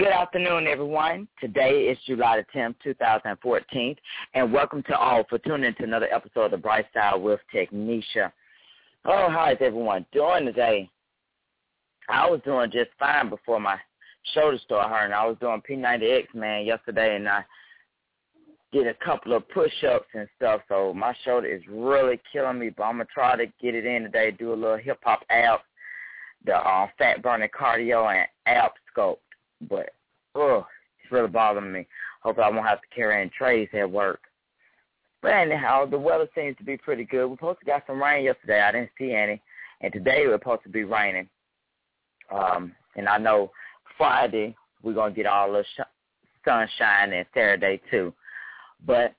[0.00, 1.28] Good afternoon, everyone.
[1.38, 3.96] Today is July the 10th, 2014,
[4.32, 7.38] and welcome to all for tuning in to another episode of The Bright Side with
[7.54, 8.32] Technisha.
[9.04, 10.88] Oh, how is everyone doing today?
[12.08, 13.76] I was doing just fine before my
[14.32, 15.12] shoulder started hurting.
[15.12, 17.44] I was doing P90X, man, yesterday, and I
[18.72, 22.84] did a couple of push-ups and stuff, so my shoulder is really killing me, but
[22.84, 25.62] I'm going to try to get it in today, do a little hip-hop abs,
[26.46, 29.18] the uh, fat-burning cardio, and ab sculpt.
[29.68, 29.90] But,
[30.34, 30.66] oh,
[31.02, 31.86] it's really bothering me.
[32.22, 34.20] Hopefully I won't have to carry in trays at work.
[35.22, 37.26] But anyhow, the weather seems to be pretty good.
[37.26, 38.62] We supposed to got some rain yesterday.
[38.62, 39.40] I didn't see any.
[39.82, 41.28] And today we're supposed to be raining.
[42.32, 43.50] Um, and I know
[43.96, 45.80] Friday we're gonna get all the sh-
[46.44, 48.14] sunshine and Saturday too.
[48.86, 49.14] But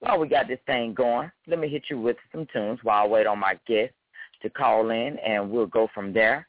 [0.00, 3.06] while we got this thing going, let me hit you with some tunes while I
[3.06, 3.92] wait on my guest
[4.42, 6.46] to call in, and we'll go from there.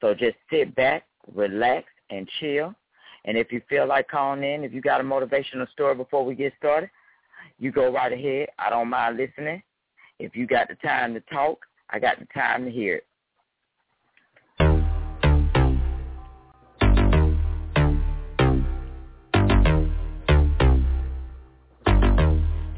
[0.00, 2.74] So just sit back, relax, and chill.
[3.24, 6.34] And if you feel like calling in, if you got a motivational story before we
[6.34, 6.90] get started,
[7.58, 8.48] you go right ahead.
[8.58, 9.62] I don't mind listening.
[10.18, 11.58] If you got the time to talk,
[11.90, 13.06] I got the time to hear it.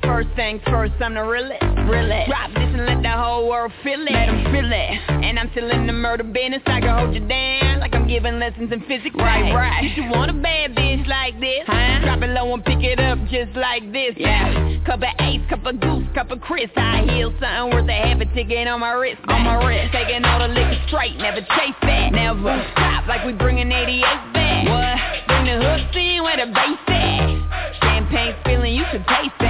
[0.03, 1.62] First things first, I'm the realest.
[1.62, 2.25] Really?
[2.28, 4.10] Drop this and let the whole world feel it.
[4.10, 5.25] Let them feel it.
[5.25, 6.62] And I'm still in the murder business.
[6.66, 7.72] I can hold you down
[8.12, 9.16] giving lessons in physics.
[9.16, 9.80] Right, right.
[9.80, 11.64] Did you want a bad bitch like this?
[11.64, 12.05] Huh?
[12.05, 14.12] Drop it low and pick it up just like this.
[14.19, 14.84] Yeah.
[14.84, 16.69] Cup of ace, cup of goose, cup of Chris.
[16.77, 19.22] I heal something worth a half a ticket on my wrist.
[19.28, 19.96] On my wrist.
[19.96, 22.12] Taking all the liquor straight, never chase that.
[22.12, 24.04] Never stop like we bringing 88
[24.37, 24.69] back.
[24.69, 25.26] What?
[25.32, 27.81] Bring the hook scene where the bass at.
[27.81, 29.41] Champagne feeling, you should taste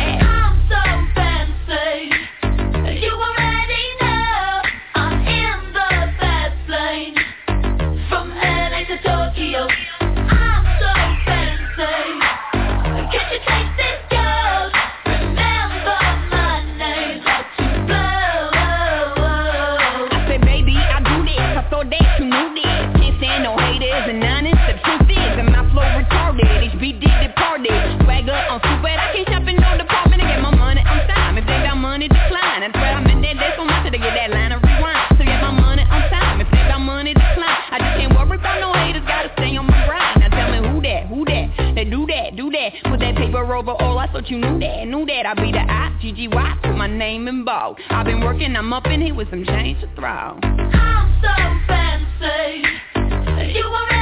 [44.12, 45.25] thought you knew that, knew that.
[45.25, 47.78] I'd be the I, G-G-Y, my name in bold.
[47.89, 50.39] I've been working, I'm up in here with some change to throw.
[50.43, 51.33] I'm so
[51.67, 52.62] fancy.
[53.55, 54.01] You already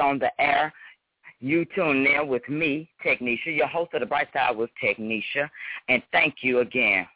[0.00, 0.72] On the air.
[1.40, 5.48] You tune in with me, Technisha, your host of the Bright Side with Technisha,
[5.88, 7.06] and thank you again.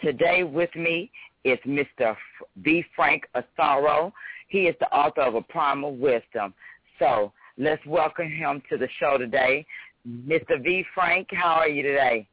[0.00, 1.10] Today with me
[1.44, 2.16] is Mr.
[2.56, 2.84] V.
[2.96, 4.12] Frank Asaro.
[4.48, 6.52] He is the author of A Primal Wisdom.
[6.98, 9.64] So let's welcome him to the show today.
[10.08, 10.62] Mr.
[10.62, 10.84] V.
[10.94, 12.26] Frank, how are you today?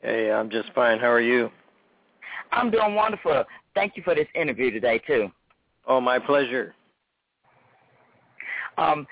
[0.00, 0.98] Hey, I'm just fine.
[0.98, 1.50] How are you?
[2.52, 3.44] I'm doing wonderful.
[3.74, 5.30] Thank you for this interview today, too.
[5.86, 6.74] Oh, my pleasure.
[8.80, 9.06] Um,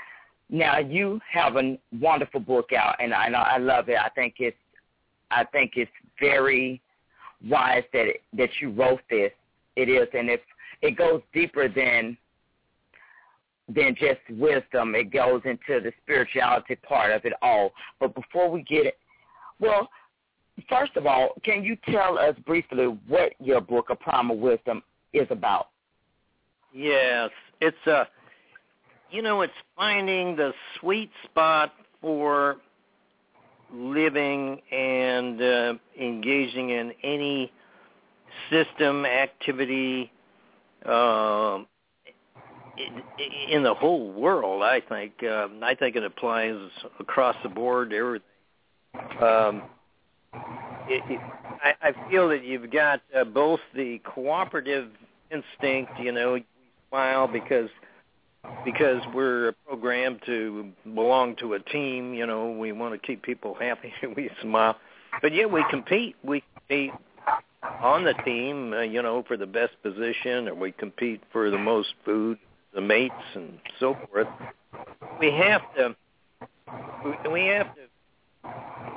[0.50, 3.98] now you have a wonderful book out, and I know I love it.
[3.98, 4.56] I think it's,
[5.30, 6.80] I think it's very
[7.46, 9.30] wise that it, that you wrote this.
[9.76, 10.40] It is, and if
[10.80, 12.16] it goes deeper than
[13.68, 17.72] than just wisdom, it goes into the spirituality part of it all.
[18.00, 18.96] But before we get it,
[19.60, 19.90] well,
[20.70, 24.82] first of all, can you tell us briefly what your book, A Primal Wisdom,
[25.12, 25.68] is about?
[26.72, 27.28] Yes,
[27.60, 28.08] it's a,
[29.10, 32.56] you know, it's finding the sweet spot for
[33.72, 37.52] living and uh, engaging in any
[38.50, 40.10] system activity
[40.86, 41.58] uh,
[43.50, 44.62] in, the whole world.
[44.62, 46.56] I think um, I think it applies
[47.00, 48.28] across the board to everything.
[49.20, 49.62] Um,
[50.88, 51.20] it, it,
[51.62, 54.90] I, I feel that you've got uh, both the cooperative
[55.30, 56.46] instinct, you know, we
[56.88, 57.68] smile because
[58.64, 63.54] because we're programmed to belong to a team, you know, we want to keep people
[63.54, 64.76] happy, and we smile.
[65.22, 66.16] But yet we compete.
[66.22, 66.92] We compete
[67.82, 71.58] on the team, uh, you know, for the best position, or we compete for the
[71.58, 72.38] most food,
[72.74, 74.28] the mates, and so forth.
[75.18, 75.96] We have to,
[77.30, 78.50] we have to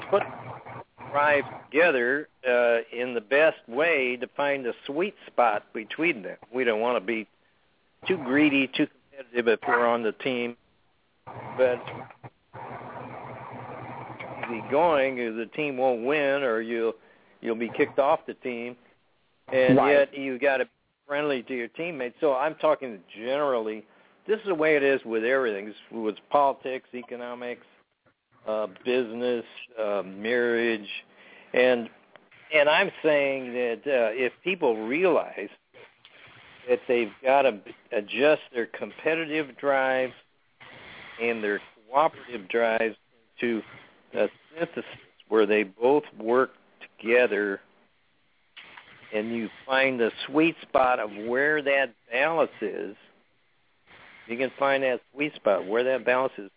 [0.10, 0.24] put
[1.12, 6.38] drive together uh, in the best way to find a sweet spot between them.
[6.54, 7.28] We don't want to be
[8.08, 8.88] too greedy, too
[9.22, 10.56] competitive if we're on the team,
[11.58, 11.82] but
[14.50, 16.94] be going, is the team won't win, or you'll
[17.42, 18.76] you'll be kicked off the team,
[19.52, 19.92] and right.
[19.92, 20.72] yet you got to be
[21.08, 22.16] friendly to your teammates.
[22.20, 23.86] So I'm talking generally.
[24.28, 25.68] This is the way it is with everything.
[25.68, 27.66] It's with politics, economics,
[28.48, 29.44] uh, business,
[29.82, 30.88] uh, marriage,
[31.54, 31.90] and
[32.54, 35.50] and I'm saying that uh, if people realize
[36.70, 37.60] that they've got to
[37.92, 40.12] adjust their competitive drive
[41.22, 42.96] and their cooperative drives
[43.40, 43.62] to
[44.14, 44.28] a
[44.58, 44.86] synthesis
[45.30, 46.52] where they both work
[47.00, 47.60] together
[49.14, 52.96] and you find the sweet spot of where that balance is,
[54.28, 56.50] you can find that sweet spot where that balance is.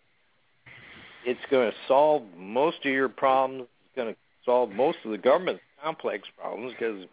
[1.25, 3.63] It's going to solve most of your problems.
[3.63, 7.05] It's going to solve most of the government's complex problems because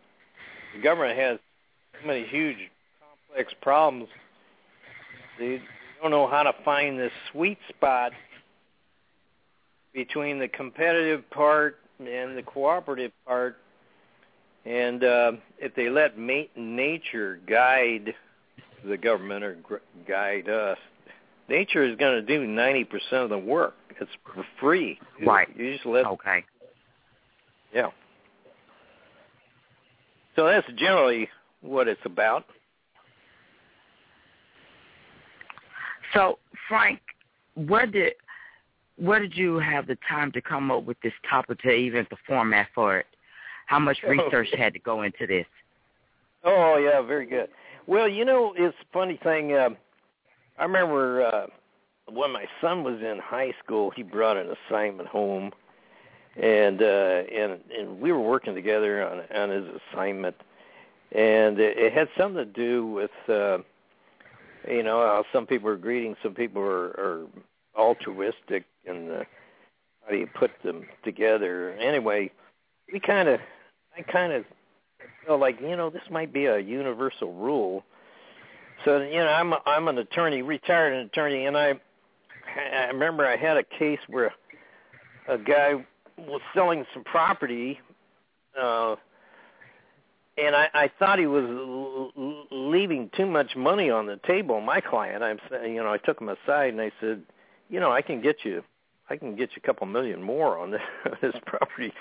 [0.76, 1.38] the government has
[2.00, 2.58] so many huge
[3.32, 4.08] complex problems.
[5.38, 5.61] They,
[6.00, 8.11] don't know how to find the sweet spot
[9.94, 13.56] between the competitive part and the cooperative part.
[14.64, 18.14] And uh, if they let mate nature guide
[18.84, 19.76] the government or gr-
[20.08, 20.78] guide us,
[21.49, 23.75] nature is going to do 90% of the work.
[24.00, 24.99] It's for free.
[25.25, 25.49] Right.
[25.56, 26.05] You just let.
[26.06, 26.44] Okay.
[27.73, 27.90] Yeah.
[30.35, 31.28] So that's generally
[31.61, 32.44] what it's about.
[36.14, 36.38] So,
[36.69, 37.00] Frank,
[37.55, 38.14] where did
[38.97, 42.16] where did you have the time to come up with this topic to even the
[42.26, 43.07] format for it?
[43.66, 45.47] How much research had to go into this?
[46.45, 47.49] Oh yeah, very good.
[47.87, 49.54] Well, you know, it's a funny thing.
[49.54, 49.71] Uh,
[50.59, 51.47] I remember uh,
[52.11, 55.52] when my son was in high school, he brought an assignment home,
[56.37, 60.37] and uh, and and we were working together on on his assignment,
[61.12, 63.11] and it, it had something to do with.
[63.28, 63.59] Uh,
[64.69, 67.26] you know, how some people are greeting, some people are, are
[67.76, 69.25] altruistic, and uh,
[70.04, 71.73] how do you put them together?
[71.73, 72.31] Anyway,
[72.92, 73.40] we kind of,
[73.97, 74.45] I kind of
[75.25, 77.85] feel like you know this might be a universal rule.
[78.85, 81.75] So you know, I'm a, I'm an attorney, retired an attorney, and I
[82.57, 84.33] I remember I had a case where
[85.28, 85.75] a guy
[86.19, 87.81] was selling some property.
[88.61, 88.97] Uh,
[90.38, 91.45] and I, I thought he was
[92.73, 94.61] leaving too much money on the table.
[94.61, 97.23] My client, I'm you know, I took him aside and I said,
[97.69, 98.62] you know, I can get you,
[99.09, 100.83] I can get you a couple million more on this,
[101.23, 101.93] this property.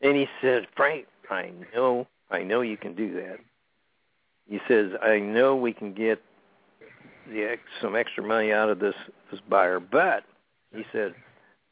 [0.00, 3.38] And he said, Frank, I know, I know you can do that.
[4.48, 6.20] He says, I know we can get
[7.28, 8.96] the some extra money out of this
[9.30, 10.24] this buyer, but
[10.74, 11.14] he said,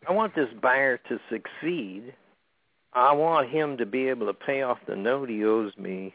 [0.08, 2.14] I want this buyer to succeed
[2.92, 6.14] I want him to be able to pay off the note he owes me.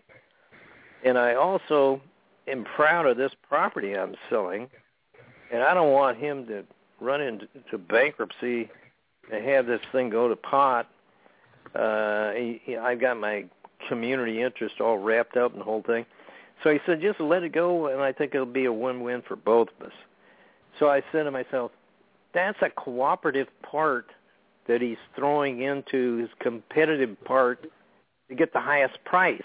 [1.04, 2.02] And I also
[2.48, 4.70] am proud of this property I'm selling.
[5.52, 6.64] And I don't want him to
[7.00, 8.70] run into bankruptcy
[9.32, 10.90] and have this thing go to pot.
[11.76, 12.34] Uh,
[12.82, 13.46] I've got my
[13.88, 16.06] community interest all wrapped up in the whole thing.
[16.64, 19.36] So he said, just let it go, and I think it'll be a win-win for
[19.36, 19.94] both of us.
[20.80, 21.72] So I said to myself,
[22.34, 24.08] that's a cooperative part
[24.68, 27.70] that he's throwing into his competitive part
[28.30, 29.44] to get the highest price.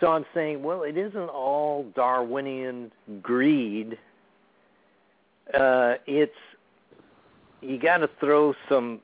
[0.00, 3.98] So I'm saying, well, it isn't all Darwinian greed.
[5.54, 6.32] Uh, it's
[7.62, 9.00] you got to throw some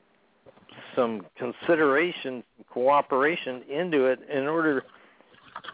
[0.95, 4.83] some consideration, cooperation into it in order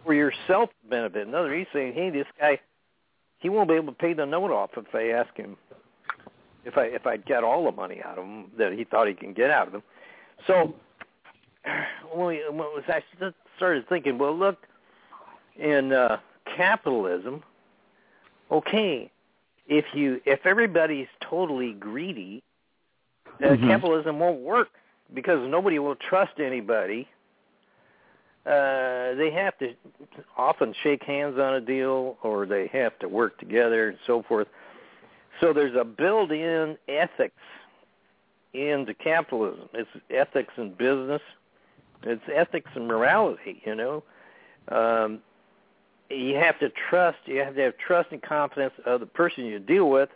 [0.05, 1.27] for yourself benefit.
[1.27, 2.59] Another, he's saying, hey, this guy,
[3.39, 5.57] he won't be able to pay the note off if I ask him
[6.65, 9.13] if I if I get all the money out of him that he thought he
[9.13, 9.83] can get out of him.
[10.47, 10.75] So
[12.13, 13.01] when we when I
[13.57, 14.57] started thinking, well, look,
[15.59, 16.19] in uh,
[16.57, 17.43] capitalism,
[18.51, 19.11] okay,
[19.67, 22.43] if you if everybody's totally greedy,
[23.41, 23.67] uh, mm-hmm.
[23.67, 24.69] capitalism won't work
[25.13, 27.07] because nobody will trust anybody.
[28.45, 29.73] Uh, they have to
[30.37, 34.47] often shake hands on a deal, or they have to work together and so forth.
[35.39, 37.41] So there's a built-in ethics
[38.53, 39.69] into capitalism.
[39.73, 41.21] It's ethics in business.
[42.03, 43.61] It's ethics and morality.
[43.65, 44.03] You know,
[44.69, 45.19] um,
[46.09, 47.17] you have to trust.
[47.25, 50.09] You have to have trust and confidence of the person you deal with,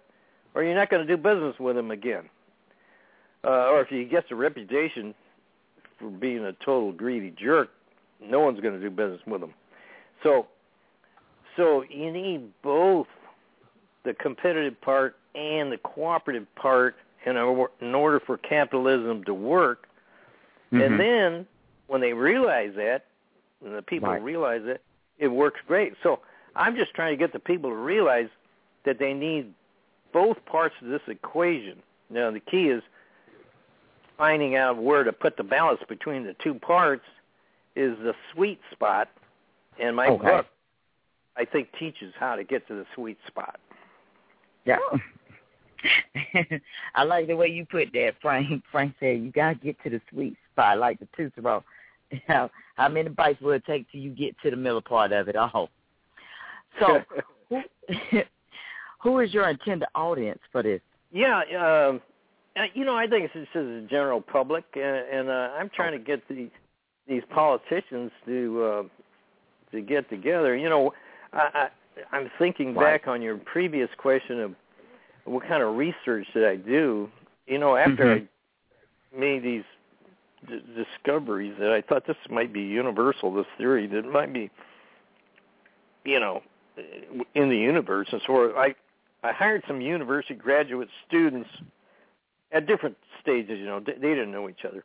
[0.56, 2.30] or you're not going to do business with them again.
[3.46, 5.14] Uh, or if you get the reputation
[6.00, 7.70] for being a total greedy jerk,
[8.22, 9.54] no one's going to do business with them.
[10.24, 10.48] So,
[11.58, 13.08] so you need both
[14.06, 16.96] the competitive part and the cooperative part
[17.26, 17.36] in,
[17.82, 19.88] in order for capitalism to work.
[20.72, 20.82] Mm-hmm.
[20.82, 21.48] And then
[21.88, 23.06] when they realize that,
[23.64, 24.22] and the people right.
[24.22, 24.82] realize it,
[25.20, 25.94] it works great.
[26.04, 26.20] So
[26.56, 28.30] I'm just trying to get the people to realize
[28.86, 29.54] that they need
[30.12, 31.82] both parts of this equation.
[32.10, 32.84] Now the key is
[34.18, 37.06] finding out where to put the balance between the two parts
[37.76, 39.10] is the sweet spot.
[39.82, 40.28] And my okay.
[40.28, 40.46] book,
[41.36, 43.60] I think, teaches how to get to the sweet spot.
[44.66, 44.78] Yeah.
[46.96, 48.64] I like the way you put that, Frank.
[48.72, 51.64] Frank said you gotta get to the sweet spot, I like the tooth roll.
[52.28, 55.28] How, how many bites will it take till you get to the middle part of
[55.28, 55.70] it all?
[56.80, 57.02] So,
[57.50, 57.62] who,
[59.04, 60.82] who is your intended audience for this?
[61.12, 62.02] Yeah, um,
[62.58, 65.92] uh, you know, I think it's just the general public, and, and uh, I'm trying
[65.92, 66.50] to get the
[67.08, 68.84] these politicians to uh,
[69.72, 70.56] to get together.
[70.56, 70.94] You know,
[71.32, 71.68] I, I,
[72.16, 73.02] I'm thinking right.
[73.02, 74.56] back on your previous question of
[75.26, 77.10] what kind of research did I do?
[77.48, 78.26] You know, after mm-hmm.
[79.16, 79.64] I made these
[80.48, 84.50] d- discoveries that I thought this might be universal, this theory that might be,
[86.06, 86.42] you know,
[87.36, 88.76] in the universe, and so I
[89.24, 91.50] I hired some university graduate students
[92.52, 93.60] at different stages.
[93.60, 94.84] You know, they didn't know each other,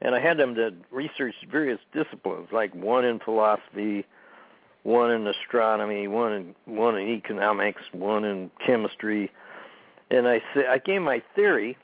[0.00, 4.04] and I had them to research various disciplines, like one in philosophy,
[4.82, 9.30] one in astronomy, one in one in economics, one in chemistry,
[10.10, 11.76] and I said I gave my theory,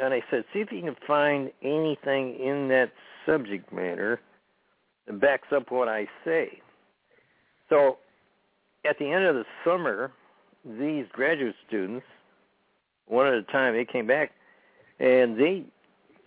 [0.00, 2.90] and I said, see if you can find anything in that
[3.26, 4.20] subject matter
[5.06, 6.60] that backs up what I say.
[7.68, 7.98] So,
[8.84, 10.12] at the end of the summer,
[10.64, 12.04] these graduate students,
[13.06, 14.32] one at a time, they came back
[14.98, 15.64] and they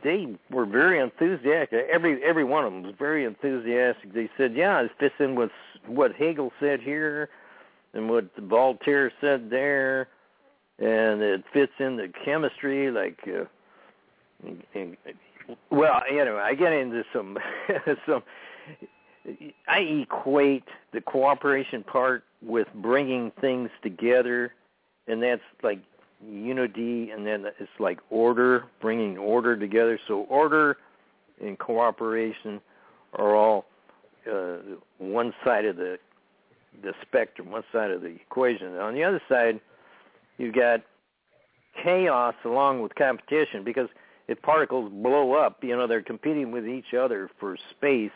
[0.03, 1.88] they were very enthusiastic.
[1.91, 4.13] Every every one of them was very enthusiastic.
[4.13, 5.51] They said, "Yeah, it fits in with
[5.88, 7.29] what Hegel said here,
[7.93, 10.07] and what Voltaire said there,
[10.77, 13.45] and it fits in the chemistry like." Uh,
[15.70, 17.38] well, anyway, I get into some
[18.06, 18.24] some.
[19.67, 20.63] I equate
[20.94, 24.53] the cooperation part with bringing things together,
[25.08, 25.79] and that's like
[26.25, 30.00] unity, and then it's like order, bringing order together.
[30.08, 30.77] So order
[31.41, 32.62] and cooperation
[33.13, 33.65] are all
[34.32, 34.58] uh,
[34.98, 35.98] one side of the
[36.84, 38.75] the spectrum, one side of the equation.
[38.77, 39.60] On the other side,
[40.38, 40.82] you've got
[41.84, 43.89] chaos along with competition because
[44.27, 48.12] if particles blow up, you know they're competing with each other for space,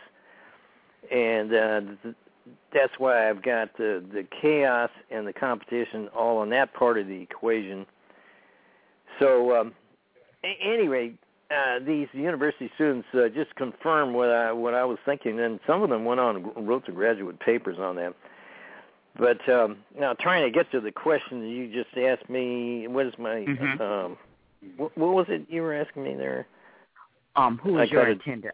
[1.11, 1.81] and uh,
[2.73, 7.07] that's why I've got the the chaos and the competition all on that part of
[7.07, 7.85] the equation.
[9.19, 9.73] So, um,
[10.43, 11.13] anyway,
[11.51, 15.83] uh, these university students uh, just confirmed what I what I was thinking, and some
[15.83, 18.13] of them went on and wrote some graduate papers on that.
[19.17, 23.05] But um, now, trying to get to the question that you just asked me, what
[23.05, 23.81] is my mm-hmm.
[23.81, 24.17] um,
[24.77, 26.47] what, what was it you were asking me there?
[27.35, 28.51] Um, who is your intended?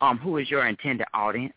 [0.00, 1.54] Um, who is your intended audience?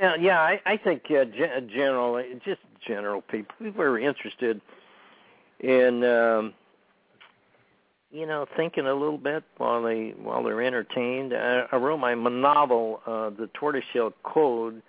[0.00, 4.60] Yeah, yeah, I, I think uh, gen- general, just general people, people are interested
[5.60, 6.54] in um,
[8.12, 11.32] you know, thinking a little bit while they while they're entertained.
[11.34, 14.82] I, I wrote my novel, uh, The Tortoise Shell Code,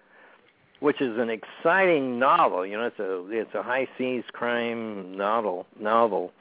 [0.82, 2.66] which is an exciting novel.
[2.66, 6.34] You know, it's a it's a high seas crime novel novel,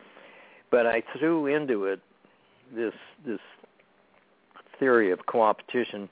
[0.73, 2.01] but I threw into it
[2.75, 3.39] this this
[4.81, 6.09] theory of co-opetition.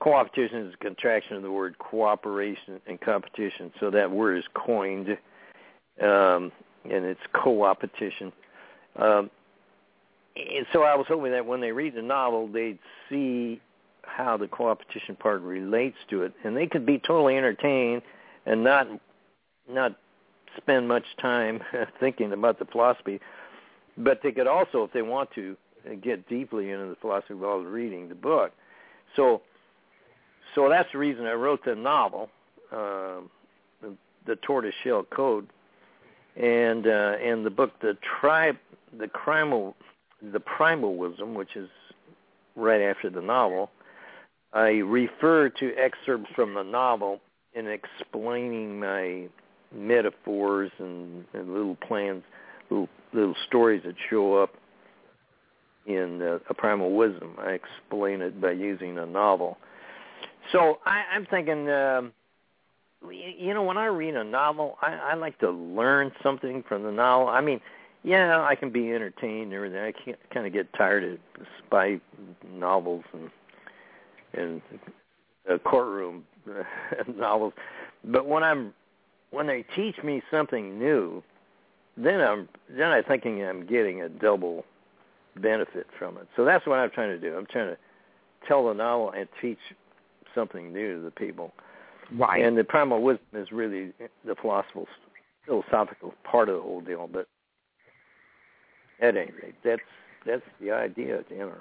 [0.00, 5.18] Co-opetition is a contraction of the word cooperation and competition, so that word is coined,
[6.00, 6.52] um,
[6.84, 8.32] and it's co-opetition.
[8.96, 9.30] Um,
[10.36, 12.78] and so I was hoping that when they read the novel, they'd
[13.08, 13.60] see
[14.02, 18.02] how the co-opetition part relates to it, and they could be totally entertained
[18.46, 18.86] and not
[19.68, 19.96] not
[20.56, 21.60] spend much time
[22.00, 23.20] thinking about the philosophy.
[23.96, 25.56] But they could also, if they want to,
[26.02, 28.52] get deeply into the philosophy while reading the book.
[29.16, 29.42] So,
[30.54, 32.30] so that's the reason I wrote the novel,
[32.72, 33.20] uh,
[33.82, 33.94] the,
[34.26, 35.46] the Tortoise Shell Code,
[36.36, 38.56] and uh, and the book, the tribe,
[38.98, 39.76] the primal,
[40.32, 41.68] the primal wisdom, which is
[42.56, 43.70] right after the novel.
[44.52, 47.20] I refer to excerpts from the novel
[47.54, 49.28] in explaining my
[49.72, 52.22] metaphors and, and little plans,
[52.70, 54.54] little little stories that show up
[55.86, 57.34] in uh, a primal wisdom.
[57.38, 59.58] I explain it by using a novel.
[60.52, 62.12] So I, I'm thinking, um,
[63.10, 66.92] you know, when I read a novel, I, I like to learn something from the
[66.92, 67.28] novel.
[67.28, 67.60] I mean,
[68.02, 69.78] yeah, I can be entertained and everything.
[69.78, 71.18] I can't kind of get tired of
[71.66, 72.00] spy
[72.52, 73.30] novels and
[74.34, 74.62] and
[75.50, 76.24] uh, courtroom
[77.16, 77.54] novels.
[78.04, 78.74] But when I'm
[79.30, 81.22] when they teach me something new,
[81.96, 84.64] then I'm then I'm thinking I'm getting a double
[85.36, 86.28] benefit from it.
[86.36, 87.36] So that's what I'm trying to do.
[87.36, 87.78] I'm trying to
[88.46, 89.58] tell the novel and teach
[90.34, 91.52] something new to the people.
[92.12, 92.44] Right.
[92.44, 93.92] And the primal wisdom is really
[94.24, 94.86] the philosophical
[95.46, 97.08] philosophical part of the whole deal.
[97.10, 97.28] But
[99.00, 99.80] at any rate, that's
[100.26, 101.56] that's the idea at the end of.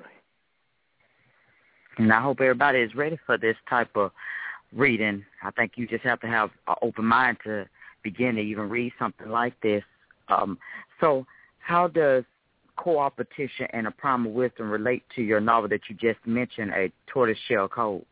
[1.97, 4.11] And I hope everybody is ready for this type of
[4.75, 5.23] reading.
[5.43, 7.67] I think you just have to have an open mind to
[8.03, 9.83] begin to even read something like this.
[10.29, 10.57] Um,
[10.99, 11.25] so,
[11.59, 12.23] how does
[12.75, 17.37] co-opetition and a primal wisdom relate to your novel that you just mentioned, A Tortoise
[17.47, 18.05] Shell Code?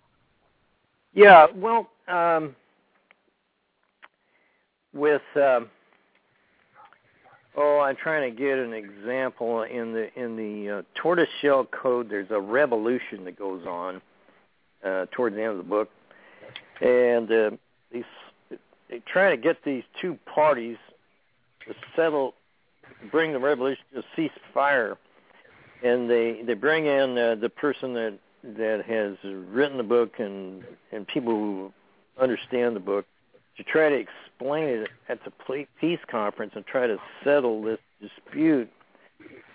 [1.14, 2.56] Yeah, well, um,
[4.94, 5.70] with um,
[7.58, 12.10] oh, I'm trying to get an example in the in the uh, Tortoise Shell Code.
[12.10, 14.02] There's a revolution that goes on
[14.86, 15.90] uh, towards the end of the book,
[16.82, 17.52] and uh,
[17.92, 18.04] these
[18.90, 20.78] they try to get these two parties
[21.96, 22.36] settle
[23.12, 24.98] bring the revolution to cease fire,
[25.84, 30.64] and they they bring in uh, the person that that has written the book and
[30.92, 31.74] and people who
[32.20, 33.06] understand the book
[33.58, 38.70] to try to explain it at the peace conference and try to settle this dispute.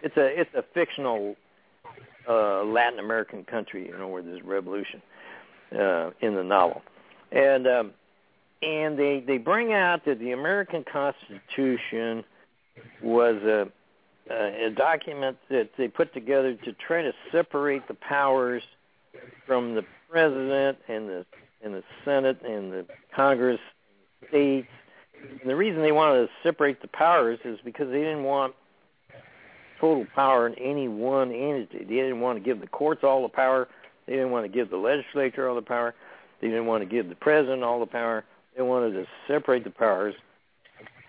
[0.03, 1.37] It's a it's a fictional
[2.29, 5.03] uh, Latin American country, you know, where there's revolution
[5.73, 6.83] uh, in the novel,
[7.33, 7.93] and um,
[8.63, 12.25] and they they bring out that the American Constitution
[13.03, 13.69] was a,
[14.33, 18.63] a document that they put together to try to separate the powers
[19.47, 21.27] from the president and the
[21.63, 23.61] and the Senate and the Congress,
[24.29, 24.69] states.
[25.41, 28.55] And the reason they wanted to separate the powers is because they didn't want
[29.81, 31.79] total power in any one entity.
[31.79, 33.69] They didn't want to give the courts all the power.
[34.07, 35.95] They didn't want to give the legislature all the power.
[36.41, 38.25] They didn't want to give the president all the power.
[38.57, 40.15] They wanted to separate the powers.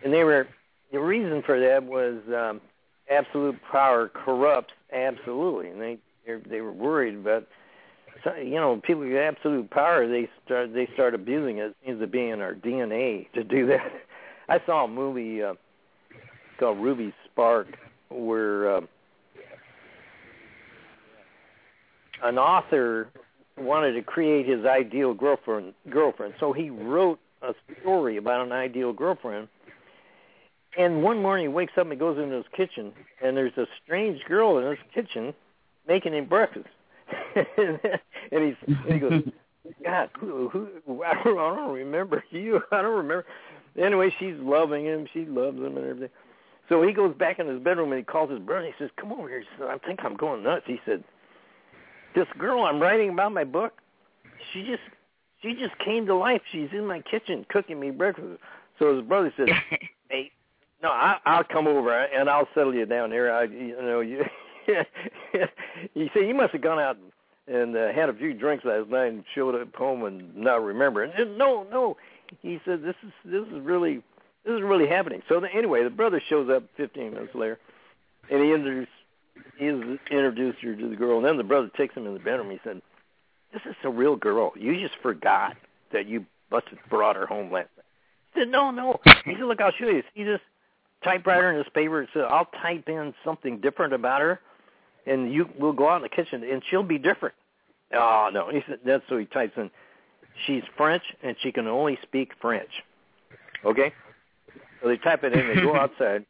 [0.03, 0.47] And they were
[0.91, 2.61] the reason for that was um,
[3.09, 5.97] absolute power corrupts absolutely, and they
[6.49, 7.47] they were worried about
[8.37, 10.07] you know people with absolute power.
[10.07, 11.67] They start they start abusing it.
[11.67, 13.91] It seems to be in our DNA to do that.
[14.49, 15.55] I saw a movie uh,
[16.59, 17.67] called Ruby Spark
[18.09, 18.81] where uh,
[22.23, 23.09] an author
[23.57, 28.93] wanted to create his ideal girlfriend girlfriend so he wrote a story about an ideal
[28.93, 29.47] girlfriend
[30.77, 33.65] and one morning he wakes up and he goes into his kitchen, and there's a
[33.83, 35.33] strange girl in his kitchen
[35.87, 36.67] making him breakfast.
[37.35, 37.79] and
[38.31, 39.23] he's and he goes,
[39.83, 42.61] God, who, who, I don't, I don't remember you.
[42.71, 43.25] I don't remember.
[43.77, 45.07] Anyway, she's loving him.
[45.13, 46.09] She loves him and everything.
[46.69, 48.65] So he goes back in his bedroom and he calls his brother.
[48.67, 51.03] He says, "Come over here." He says, "I think I'm going nuts." He said,
[52.13, 53.81] "This girl I'm writing about my book,
[54.51, 54.83] she just
[55.41, 56.41] she just came to life.
[56.51, 58.39] She's in my kitchen cooking me breakfast."
[58.79, 59.49] So his brother says,
[60.09, 60.31] "Hey,
[60.81, 63.31] no, I, I'll come over and I'll settle you down here.
[63.31, 64.23] I, you know, you.
[65.93, 66.97] you see, you must have gone out
[67.47, 71.03] and uh, had a few drinks last night and showed up home and not remember.
[71.03, 71.97] And no, no,
[72.41, 74.03] he said this is this is really
[74.45, 75.21] this is really happening.
[75.29, 77.59] So the, anyway, the brother shows up 15 minutes later,
[78.29, 78.93] and he introduces
[79.57, 82.51] he introduced her to the girl, and then the brother takes him in the bedroom.
[82.51, 82.81] He said,
[83.53, 84.53] "This is a real girl.
[84.55, 85.55] You just forgot
[85.91, 87.85] that you busted brought her home last night."
[88.33, 90.03] He said, "No, no." He said, "Look, I'll show you.
[90.15, 90.41] See this
[91.03, 92.01] typewriter in this paper?
[92.01, 94.39] It says I'll type in something different about her,
[95.05, 97.35] and you we'll go out in the kitchen, and she'll be different."
[97.93, 99.71] Oh no, he said that's so he types in.
[100.45, 102.69] She's French, and she can only speak French.
[103.65, 103.91] Okay,
[104.81, 105.47] so they type it in.
[105.47, 106.25] They go outside,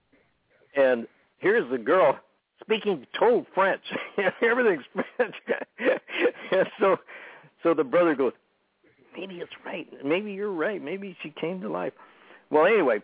[0.75, 1.07] and
[1.39, 2.19] here's the girl
[2.61, 3.81] speaking total French.
[4.41, 5.35] Everything's French.
[6.51, 6.97] and so,
[7.63, 8.33] so the brother goes,
[9.15, 9.87] maybe it's right.
[10.03, 10.83] Maybe you're right.
[10.83, 11.93] Maybe she came to life.
[12.49, 12.99] Well, anyway,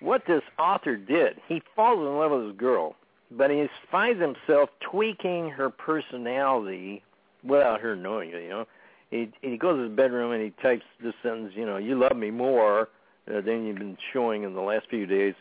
[0.00, 2.96] what this author did, he falls in love with this girl,
[3.30, 7.02] but he finds himself tweaking her personality
[7.44, 8.42] without her knowing it.
[8.42, 8.64] You know,
[9.10, 11.52] he he goes to his bedroom and he types this sentence.
[11.54, 12.88] You know, you love me more
[13.28, 15.34] uh, than you've been showing in the last few days,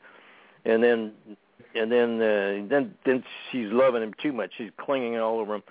[0.66, 1.14] and then
[1.76, 4.52] and then uh, then then she's loving him too much.
[4.58, 5.64] She's clinging all over him.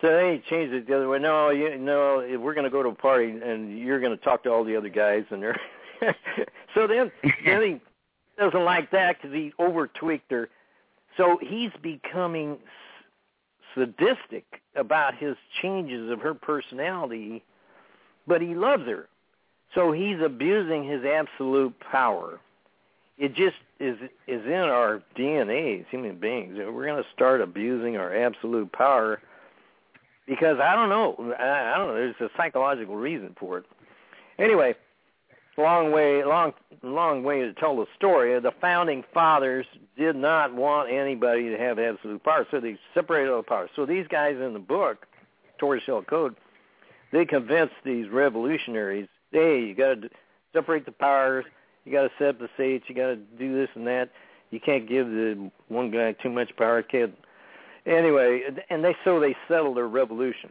[0.00, 1.18] So then he changed it the other way.
[1.18, 4.42] No, you no, we're going to go to a party and you're going to talk
[4.44, 5.58] to all the other guys and they're
[6.74, 7.10] so then
[7.44, 7.80] then he
[8.38, 10.48] doesn't like that because he over tweaked her.
[11.16, 12.58] So he's becoming
[13.74, 14.44] sadistic
[14.74, 17.42] about his changes of her personality,
[18.26, 19.08] but he loves her.
[19.74, 22.40] So he's abusing his absolute power.
[23.18, 26.56] It just is is in our DNA as human beings.
[26.56, 29.20] We're going to start abusing our absolute power
[30.26, 31.34] because I don't know.
[31.38, 31.94] I, don't know.
[31.94, 33.64] There's a psychological reason for it.
[34.38, 34.74] Anyway,
[35.56, 36.52] long way, long,
[36.82, 38.38] long way to tell the story.
[38.40, 43.38] The founding fathers did not want anybody to have absolute power, so they separated all
[43.38, 43.70] the power.
[43.74, 45.06] So these guys in the book,
[45.58, 46.36] Tortoise Shell Code,
[47.12, 50.10] they convinced these revolutionaries, hey, you got to
[50.52, 51.44] separate the powers.
[51.86, 52.84] You got to set up the states.
[52.88, 54.10] You got to do this and that.
[54.50, 56.82] You can't give the one guy too much power.
[56.82, 57.14] Can't.
[57.86, 60.50] Anyway, and they so they settled their revolution,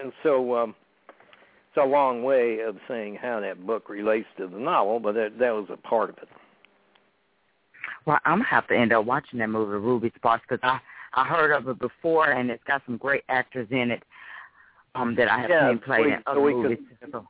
[0.00, 0.74] and so um,
[1.08, 5.38] it's a long way of saying how that book relates to the novel, but that
[5.40, 6.28] that was a part of it.
[8.06, 10.78] Well, I'm gonna have to end up watching that movie, Ruby Sparks, because I
[11.20, 14.04] I heard of it before, and it's got some great actors in it
[14.94, 17.26] um that I have Yeah, seen played we- in so other we could- So,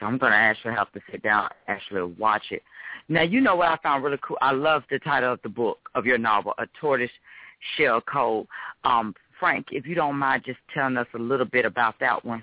[0.00, 2.62] so I'm gonna actually have to sit down actually watch it.
[3.08, 4.38] Now, you know what I found really cool?
[4.40, 7.10] I love the title of the book of your novel, A Tortoise
[7.76, 8.46] Shell Code.
[8.84, 12.42] Um, Frank, if you don't mind just telling us a little bit about that one.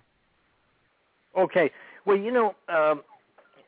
[1.37, 1.71] Okay.
[2.05, 3.01] Well, you know, um,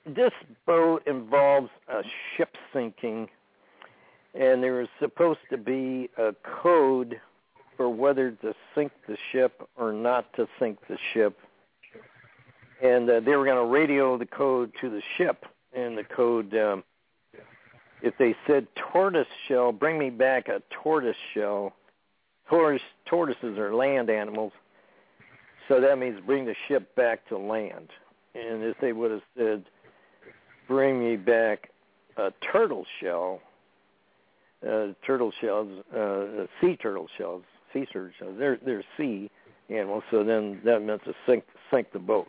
[0.06, 0.32] this
[0.65, 2.02] boat involves a
[2.36, 3.28] ship sinking,
[4.34, 7.19] and there was supposed to be a code
[7.78, 11.38] for whether to sink the ship or not to sink the ship.
[12.82, 16.54] And uh, they were going to radio the code to the ship, and the code,
[16.56, 16.84] um,
[18.02, 21.74] if they said tortoise shell, bring me back a tortoise shell.
[22.50, 24.54] Tortoise, tortoises are land animals.
[25.68, 27.89] So that means bring the ship back to land.
[28.34, 29.65] And if they would have said,
[30.68, 31.70] bring me back
[32.18, 33.42] a turtle shell,
[34.68, 39.30] uh, turtle shells, uh, sea turtle shells, sea turtle shells, they're, they're sea
[39.70, 42.28] animals, so then that meant to sink, sink the boat.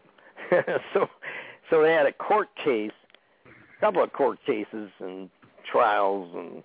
[0.95, 1.09] so,
[1.69, 2.93] so they had a court case,
[3.47, 5.31] a couple of court cases and
[5.71, 6.63] trials and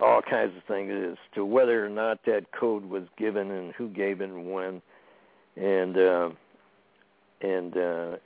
[0.00, 3.88] all kinds of things as to whether or not that code was given and who
[3.88, 4.80] gave it and when
[5.56, 6.30] and uh,
[7.40, 8.16] and uh,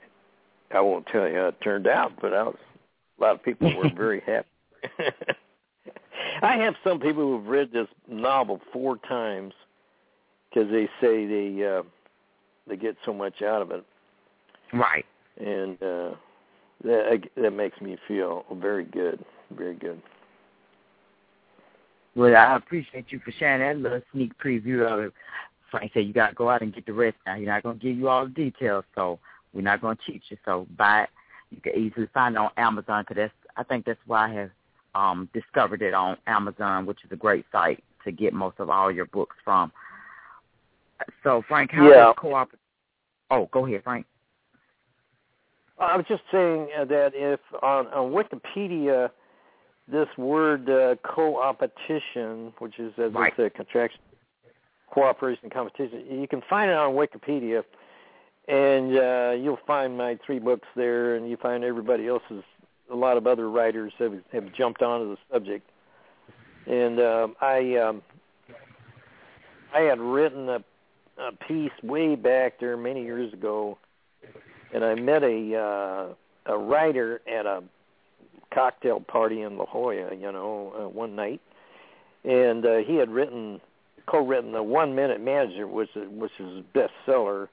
[0.71, 2.55] I won't tell you how it turned out, but I was,
[3.19, 4.47] a lot of people were very happy.
[6.41, 9.53] I have some people who've read this novel four times
[10.49, 11.83] because they say they uh,
[12.67, 13.83] they get so much out of it,
[14.75, 15.05] Right.
[15.37, 16.11] and uh,
[16.83, 20.01] that that makes me feel very good, very good.
[22.15, 25.13] Well, I appreciate you for sharing that little sneak preview of it.
[25.69, 27.35] Frank said you got to go out and get the rest now.
[27.35, 29.19] He's not going to give you all the details, so
[29.53, 30.37] we're not going to teach you.
[30.45, 31.09] So buy it.
[31.49, 34.49] You can easily find it on Amazon because that's I think that's why I have
[34.95, 38.91] um, discovered it on Amazon, which is a great site to get most of all
[38.91, 39.71] your books from.
[41.23, 42.05] So Frank, how Yeah.
[42.05, 42.51] does co-op?
[43.31, 44.05] Oh, go ahead, Frank.
[45.79, 49.09] I was just saying uh, that if on, on Wikipedia,
[49.87, 53.33] this word uh, co-opetition, which is as Right.
[53.37, 53.99] it's a contraction,
[54.89, 57.63] cooperation, competition, you can find it on Wikipedia,
[58.47, 62.43] and uh, you'll find my three books there, and you find everybody else's.
[62.91, 65.67] A lot of other writers have have jumped onto the subject,
[66.67, 68.03] and um, I um,
[69.73, 70.63] I had written a,
[71.17, 73.77] a piece way back there many years ago
[74.75, 77.63] and I met a uh, a writer at a
[78.53, 81.41] cocktail party in La Jolla, you know, uh, one night,
[82.25, 83.61] and uh, he had written
[84.05, 87.47] co-written the One Minute Manager, which is which is a bestseller,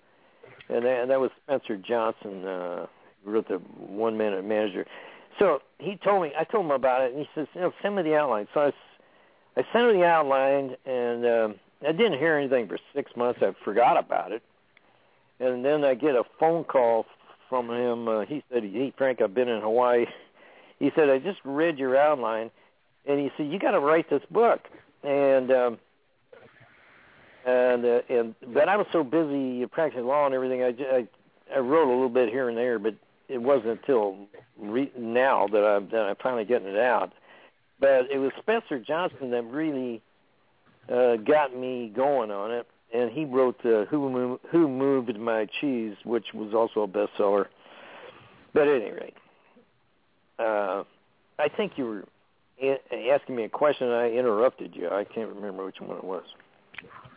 [0.69, 2.87] and that, and that was Spencer Johnson uh,
[3.25, 4.85] wrote the One Minute Manager.
[5.39, 7.97] So he told me, I told him about it, and he says, you know, send
[7.97, 8.49] me the outline.
[8.53, 8.73] So I,
[9.61, 11.55] I sent him the outline, and um,
[11.87, 13.41] I didn't hear anything for six months.
[13.43, 14.43] I forgot about it,
[15.43, 17.07] and then I get a phone call
[17.49, 18.09] from him.
[18.09, 20.07] Uh, he said, "Hey Frank, I've been in Hawaii."
[20.79, 22.51] He said, "I just read your outline,"
[23.07, 24.61] and he said, "You got to write this book."
[25.03, 25.79] And um,
[27.45, 30.63] and uh, and but I was so busy practicing law and everything.
[30.63, 31.09] I, I
[31.55, 32.95] I wrote a little bit here and there, but
[33.29, 34.17] it wasn't until
[34.59, 37.13] re- now that I'm that I'm finally getting it out.
[37.81, 40.03] But it was Spencer Johnson that really
[40.89, 45.47] uh, got me going on it, and he wrote uh, "Who Moved, Who Moved My
[45.61, 47.47] Cheese," which was also a bestseller.
[48.55, 49.17] But at any rate,
[50.39, 50.85] uh,
[51.39, 52.05] I think you were
[52.63, 53.89] a- asking me a question.
[53.89, 54.89] and I interrupted you.
[54.89, 56.25] I can't remember which one it was.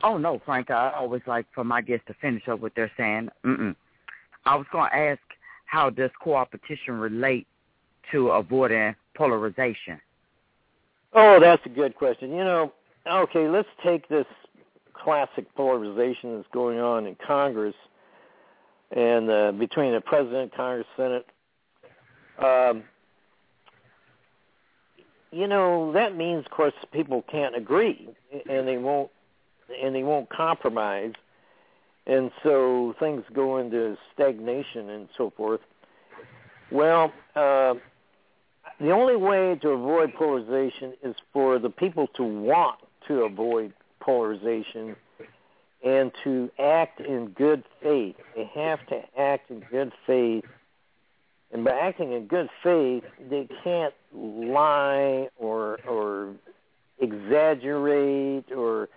[0.04, 0.72] Oh no, Frank.
[0.72, 3.30] I always like for my guests to finish up what they're saying.
[3.46, 3.76] Mm-mm.
[4.46, 5.22] I was going to ask,
[5.66, 7.48] how does co-opetition relate
[8.12, 10.00] to avoiding polarization?
[11.14, 12.30] Oh, that's a good question.
[12.30, 12.74] You know,
[13.08, 14.28] okay, let's take this
[15.06, 17.76] classic polarization that's going on in Congress
[18.90, 21.28] and uh, between the president, Congress, Senate.
[22.40, 22.84] Um,
[25.32, 28.10] you know, that means, of course, people can't agree,
[28.50, 29.12] and they won't,
[29.82, 31.14] and they won't compromise,
[32.08, 35.62] and so things go into stagnation and so forth.
[36.72, 37.76] Well, uh,
[38.80, 43.74] the only way to avoid polarization is for the people to want to avoid
[44.06, 44.96] polarization
[45.84, 48.16] and to act in good faith.
[48.36, 50.46] They have to act in good faith.
[51.52, 56.34] And by acting in good faith, they can't lie or or
[57.00, 58.90] exaggerate or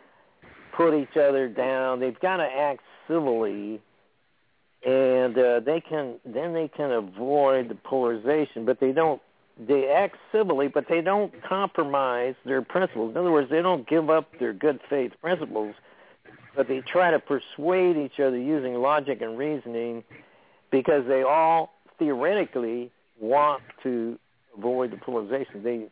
[0.76, 2.00] put each other down.
[2.00, 3.80] They've got to act civilly
[4.86, 9.20] and uh, they can then they can avoid the polarization, but they don't
[9.58, 13.10] they act civilly, but they don't compromise their principles.
[13.10, 15.74] In other words, they don't give up their good faith principles,
[16.54, 20.04] but they try to persuade each other using logic and reasoning
[20.70, 22.90] because they all theoretically
[23.20, 24.18] want to
[24.56, 25.62] avoid the polarization.
[25.62, 25.86] They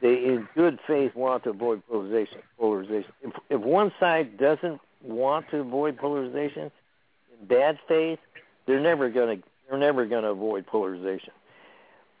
[0.00, 2.38] they in good faith want to avoid polarization.
[2.58, 3.12] Polarization.
[3.22, 6.72] If, if one side doesn't want to avoid polarization,
[7.40, 8.18] in bad faith,
[8.66, 11.32] they're never going to they're never going to avoid polarization.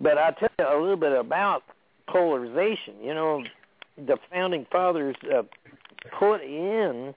[0.02, 1.62] But I'll tell you a little bit about
[2.08, 2.94] polarization.
[3.00, 3.44] You know,
[3.96, 5.42] the founding fathers uh,
[6.18, 7.14] put in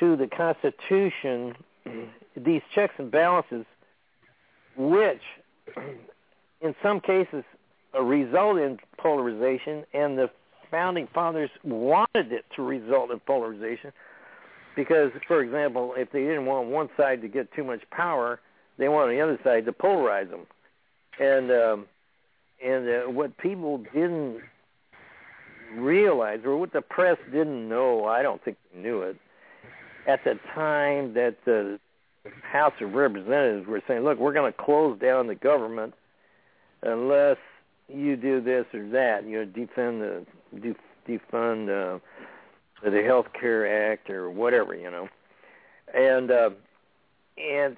[0.00, 1.54] to the Constitution
[2.36, 3.64] these checks and balances,
[4.76, 5.22] which,
[6.60, 7.44] in some cases,
[8.00, 10.30] result in polarization, and the
[10.70, 13.92] founding fathers wanted it to result in polarization
[14.76, 18.40] because, for example, if they didn't want one side to get too much power,
[18.78, 20.46] they wanted the other side to polarize them
[21.20, 21.86] and um,
[22.64, 24.40] and uh, what people didn't
[25.74, 29.16] realize, or what the press didn't know, I don't think they knew it
[30.06, 31.78] at the time that the
[32.42, 35.94] House of Representatives were saying, "Look, we're going to close down the government
[36.82, 37.36] unless
[37.88, 39.26] you do this or that.
[39.26, 40.26] You know, defend the
[40.60, 41.98] def, defund uh,
[42.88, 44.74] the Health Care Act or whatever.
[44.74, 45.08] You know."
[45.94, 46.50] And uh,
[47.36, 47.76] and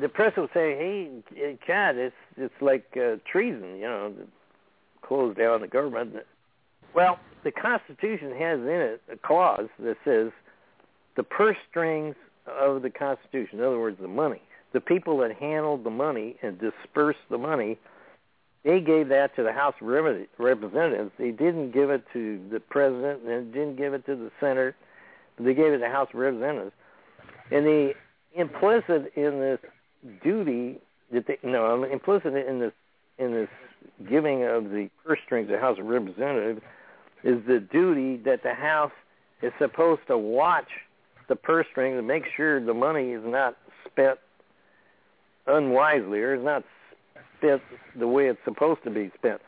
[0.00, 4.26] the press will say, "Hey, God, it's it's like uh, treason, you know, to
[5.02, 6.26] close down the government."
[6.94, 10.32] Well, the Constitution has in it a clause that says
[11.16, 15.84] the purse strings of the Constitution, in other words, the money, the people that handled
[15.84, 17.78] the money and dispersed the money,
[18.64, 21.12] they gave that to the House of Representatives.
[21.18, 24.74] They didn't give it to the president, and didn't give it to the Senate.
[25.38, 26.72] They gave it to the House of Representatives,
[27.50, 27.94] and the
[28.34, 29.60] implicit in this
[30.22, 30.78] duty
[31.12, 32.72] that they no implicit in this
[33.18, 33.48] in this
[34.08, 36.60] giving of the purse strings to the House of Representatives
[37.24, 38.92] is the duty that the House
[39.42, 40.68] is supposed to watch
[41.28, 43.56] the purse strings and make sure the money is not
[43.90, 44.18] spent
[45.46, 46.64] unwisely or is not
[47.38, 47.62] spent
[47.98, 49.40] the way it's supposed to be spent.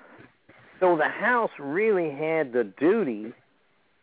[0.80, 3.32] So the House really had the duty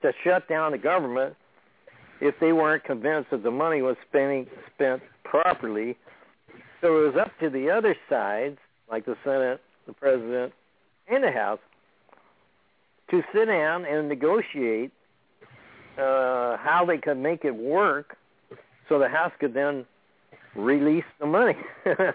[0.02, 1.36] to shut down the government
[2.22, 5.98] if they weren't convinced that the money was spending, spent properly.
[6.82, 8.58] So it was up to the other sides,
[8.90, 10.54] like the Senate, the President,
[11.08, 11.60] and the House,
[13.10, 14.92] to sit down and negotiate
[15.98, 18.18] uh, how they could make it work
[18.88, 19.86] so the House could then
[20.56, 21.58] release the money.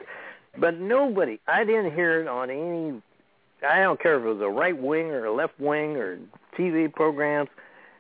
[0.59, 3.03] but nobody, I didn't hear it on any,
[3.67, 6.19] I don't care if it was a right wing or a left wing or
[6.57, 7.49] TV programs,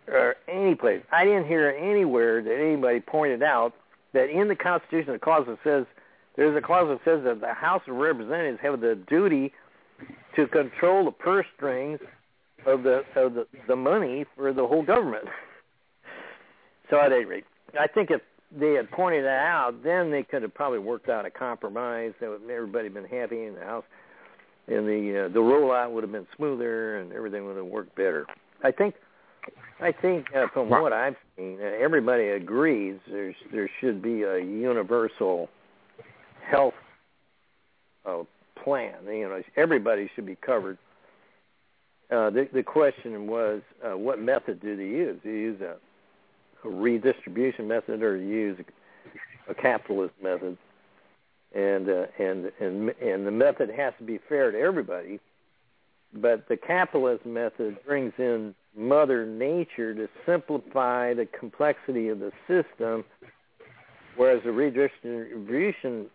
[0.08, 1.02] or any place.
[1.12, 3.72] I didn't hear anywhere that anybody pointed out
[4.12, 5.86] that in the Constitution, the clause that says
[6.36, 9.52] there's a clause that says that the House of Representatives have the duty
[10.36, 12.00] to control the purse strings
[12.66, 15.24] of the of the, the money for the whole government.
[16.90, 17.44] So at any rate,
[17.80, 18.20] I think if
[18.54, 22.28] they had pointed that out, then they could have probably worked out a compromise that
[22.28, 23.84] would everybody been happy in the house,
[24.66, 28.26] and the uh, the rollout would have been smoother and everything would have worked better.
[28.62, 28.94] I think.
[29.80, 34.38] I think uh, from what I've seen, uh, everybody agrees there's there should be a
[34.38, 35.48] universal
[36.48, 36.74] health
[38.04, 38.22] uh,
[38.62, 38.94] plan.
[39.06, 40.78] You know, everybody should be covered.
[42.10, 45.18] Uh, the the question was, uh, what method do they use?
[45.22, 45.76] Do you use a,
[46.66, 48.58] a redistribution method or do you use
[49.48, 50.58] a, a capitalist method?
[51.54, 55.20] And uh, and and and the method has to be fair to everybody.
[56.14, 63.04] But the capitalist method brings in Mother Nature to simplify the complexity of the system,
[64.16, 66.06] whereas the redistribution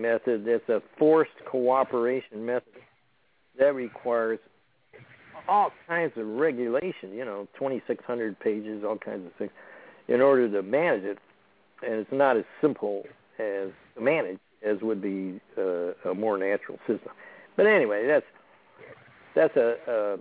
[0.00, 2.72] method it's a forced cooperation method
[3.58, 4.38] that requires
[5.48, 9.50] all kinds of regulation, you know, 2,600 pages, all kinds of things,
[10.08, 11.18] in order to manage it.
[11.82, 13.04] And it's not as simple
[13.38, 17.12] as to manage as would be uh, a more natural system.
[17.56, 18.26] But anyway, that's
[19.34, 20.12] that's a, a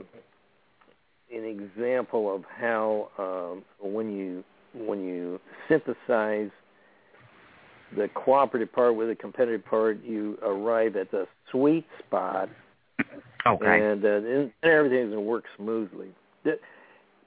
[1.36, 6.50] an example of how um, when you when you synthesize
[7.96, 12.50] the cooperative part with the competitive part, you arrive at the sweet spot,
[13.46, 13.82] Okay.
[13.82, 16.10] and, uh, and everything's gonna work smoothly.
[16.44, 16.60] The,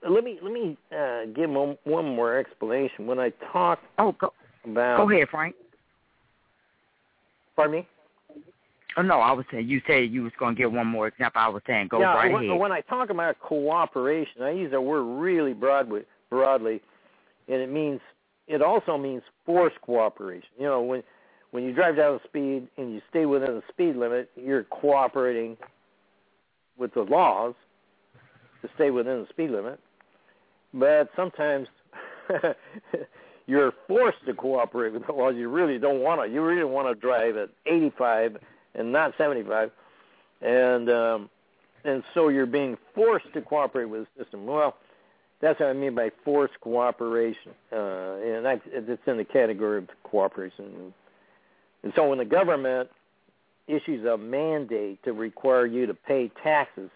[0.08, 3.06] let me let me uh, give one, one more explanation.
[3.06, 4.32] When I talk oh, go
[4.64, 5.54] about, go ahead, Frank.
[7.56, 7.88] Pardon me.
[8.96, 11.40] Oh no, I was saying you said you was going to give one more example.
[11.40, 12.58] I was saying go yeah, right when, ahead.
[12.58, 16.82] when I talk about cooperation, I use that word really broadly, broadly,
[17.48, 18.00] and it means
[18.52, 20.48] it also means forced cooperation.
[20.58, 21.02] You know, when
[21.52, 25.56] when you drive down the speed and you stay within the speed limit, you're cooperating
[26.78, 27.54] with the laws
[28.60, 29.80] to stay within the speed limit.
[30.74, 31.68] But sometimes
[33.46, 35.34] you're forced to cooperate with the laws.
[35.36, 36.32] You really don't want to.
[36.32, 38.36] You really want to drive at 85
[38.74, 39.70] and not 75,
[40.40, 41.30] and um,
[41.84, 44.46] and so you're being forced to cooperate with the system.
[44.46, 44.76] Well,
[45.42, 49.88] that's what I mean by forced cooperation, uh, and I, it's in the category of
[50.04, 50.94] cooperation.
[51.82, 52.88] And so when the government
[53.66, 56.90] issues a mandate to require you to pay taxes,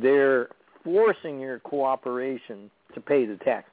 [0.00, 0.48] they're
[0.84, 3.68] forcing your cooperation to pay the tax.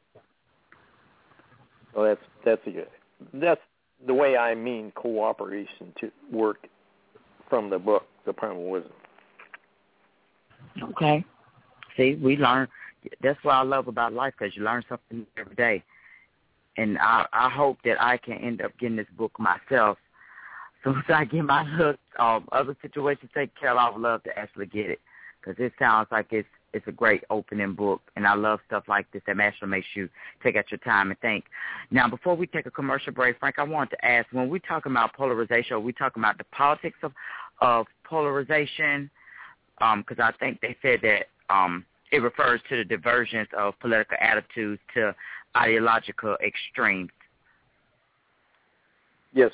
[1.93, 2.87] So that's that's a good.
[3.33, 3.61] That's
[4.05, 6.67] the way I mean cooperation to work
[7.47, 8.91] from the book, The Primal Wisdom.
[10.81, 11.23] Okay.
[11.95, 12.67] See, we learn.
[13.21, 15.83] That's what I love about life because you learn something every day.
[16.77, 19.97] And I, I hope that I can end up getting this book myself.
[20.83, 24.23] So as I get my hook, um, other situations taken care of, I would love
[24.23, 25.01] to actually get it
[25.41, 29.09] because it sounds like it's it's a great opening book, and I love stuff like
[29.11, 30.09] this that actually makes you
[30.43, 31.45] take out your time and think.
[31.91, 34.91] Now, before we take a commercial break, Frank, I wanted to ask: when we talking
[34.91, 37.13] about polarization, are we talking about the politics of
[37.61, 39.09] of polarization?
[39.79, 44.81] Because I think they said that um, it refers to the divergence of political attitudes
[44.93, 45.15] to
[45.55, 47.09] ideological extremes.
[49.33, 49.51] Yes.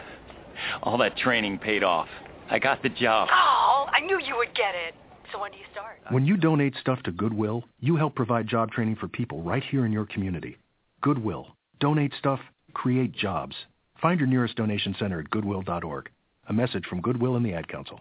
[0.85, 2.07] All that training paid off.
[2.49, 3.29] I got the job.
[3.33, 4.95] Oh, I knew you would get it.
[5.33, 5.99] So when do you start?
[6.11, 9.85] When you donate stuff to Goodwill, you help provide job training for people right here
[9.85, 10.57] in your community.
[11.01, 11.49] Goodwill.
[11.81, 12.39] Donate stuff,
[12.75, 13.57] create jobs.
[14.01, 16.11] Find your nearest donation center at goodwill.org.
[16.49, 18.01] A message from Goodwill and the Ad Council.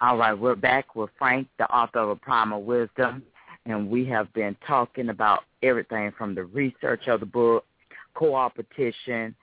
[0.00, 3.22] All right, we're back with Frank, the author of A Primal Wisdom,
[3.64, 7.64] and we have been talking about everything from the research of the book,
[8.14, 9.36] co-opetition,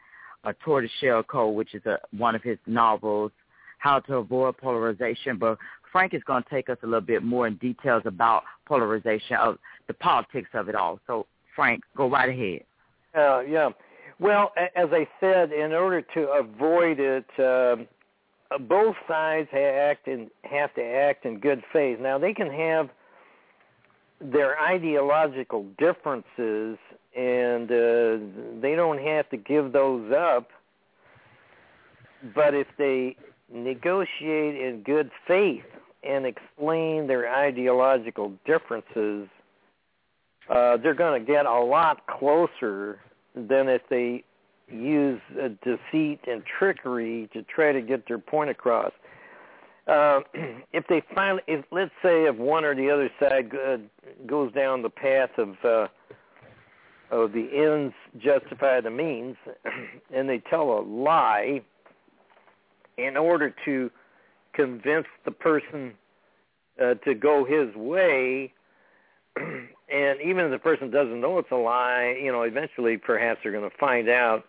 [0.43, 3.31] a Tortoise Shell Code, which is a, one of his novels,
[3.77, 5.37] how to avoid polarization.
[5.37, 5.57] But
[5.89, 9.57] Frank is going to take us a little bit more in details about polarization of
[9.87, 10.99] the politics of it all.
[11.07, 12.63] So, Frank, go right ahead.
[13.17, 13.69] Uh, yeah.
[14.19, 17.83] Well, as I said, in order to avoid it, uh,
[18.59, 21.99] both sides act in, have to act in good faith.
[21.99, 22.89] Now, they can have
[24.19, 26.77] their ideological differences,
[27.15, 30.49] and uh, they don't have to give those up.
[32.35, 33.15] But if they
[33.51, 35.65] negotiate in good faith
[36.03, 39.27] and explain their ideological differences,
[40.49, 42.99] uh, they're going to get a lot closer
[43.35, 44.23] than if they
[44.71, 48.91] use uh, deceit and trickery to try to get their point across.
[49.87, 50.21] Uh,
[50.73, 53.77] if they finally, if let's say, if one or the other side uh,
[54.25, 55.87] goes down the path of uh,
[57.11, 59.35] of the ends justify the means,
[60.13, 61.61] and they tell a lie
[62.97, 63.91] in order to
[64.53, 65.93] convince the person
[66.81, 68.53] uh, to go his way,
[69.35, 73.51] and even if the person doesn't know it's a lie, you know, eventually perhaps they're
[73.51, 74.45] going to find out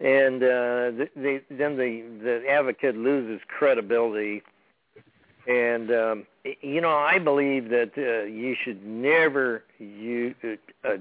[0.00, 4.42] and uh, they, then the the advocate loses credibility.
[5.48, 6.26] And um,
[6.60, 10.34] you know, I believe that uh, you should never you
[10.84, 10.96] uh,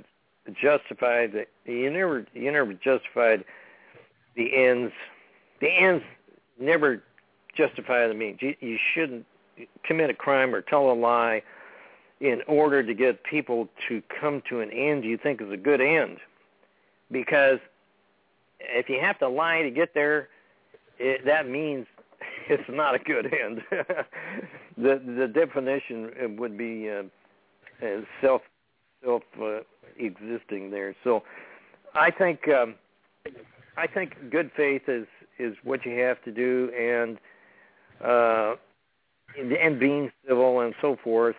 [0.54, 3.44] justify the you never you never justified
[4.36, 4.94] the ends.
[5.62, 6.04] The ends
[6.60, 7.02] never
[7.56, 8.40] justify the means.
[8.42, 9.26] You, you shouldn't
[9.84, 11.42] commit a crime or tell a lie
[12.20, 15.82] in order to get people to come to an end you think is a good
[15.82, 16.18] end,
[17.12, 17.60] because
[18.70, 20.30] if you have to lie to get there,
[20.98, 21.88] it, that means
[22.50, 23.62] it's not a good end.
[24.78, 27.04] the the definition would be uh,
[28.22, 28.42] self
[29.04, 29.60] self uh,
[29.98, 30.96] existing there.
[31.04, 31.24] So
[31.94, 32.76] I think um,
[33.78, 35.08] I think good faith is
[35.38, 37.18] is what you have to do, and
[38.04, 38.56] uh,
[39.38, 41.36] and being civil and so forth.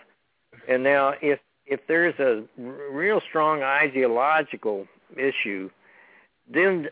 [0.68, 5.70] And now, if if there's a real strong ideological issue,
[6.52, 6.88] then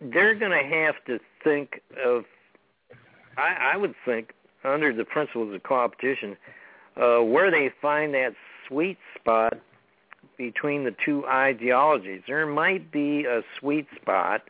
[0.00, 2.24] they're going to have to think of,
[3.36, 6.36] I, I would think, under the principles of co-opetition,
[6.96, 8.34] uh, where they find that
[8.68, 9.58] sweet spot
[10.36, 12.22] between the two ideologies.
[12.26, 14.42] There might be a sweet spot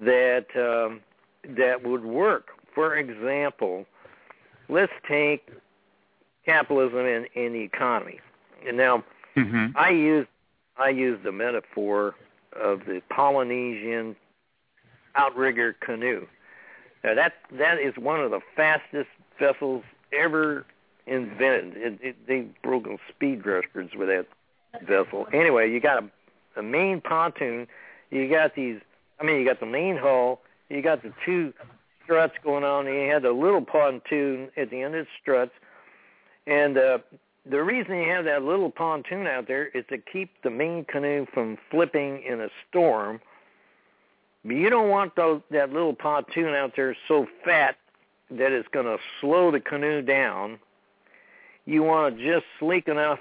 [0.00, 1.00] that um,
[1.56, 2.48] that would work.
[2.74, 3.86] For example,
[4.68, 5.48] let's take
[6.44, 8.20] capitalism and, and the economy.
[8.66, 9.04] And now,
[9.36, 9.76] mm-hmm.
[9.76, 10.26] I use
[10.76, 12.14] I use the metaphor
[12.60, 14.16] of the Polynesian
[15.14, 16.26] outrigger canoe.
[17.04, 20.64] Now that that is one of the fastest vessels ever
[21.06, 21.76] invented.
[21.76, 24.26] It, it, they've broken speed records with that
[24.86, 25.26] vessel.
[25.32, 27.66] Anyway, you got a, a main pontoon.
[28.10, 28.80] You got these.
[29.20, 30.40] I mean, you got the main hull.
[30.68, 31.52] You got the two
[32.04, 32.86] struts going on.
[32.86, 35.52] And you had the little pontoon at the end of the struts.
[36.46, 36.98] And uh,
[37.50, 41.26] the reason you have that little pontoon out there is to keep the main canoe
[41.32, 43.20] from flipping in a storm
[44.44, 47.76] but you don't want those, that little pontoon out there so fat
[48.30, 50.58] that it's going to slow the canoe down.
[51.64, 53.20] You want it just sleek enough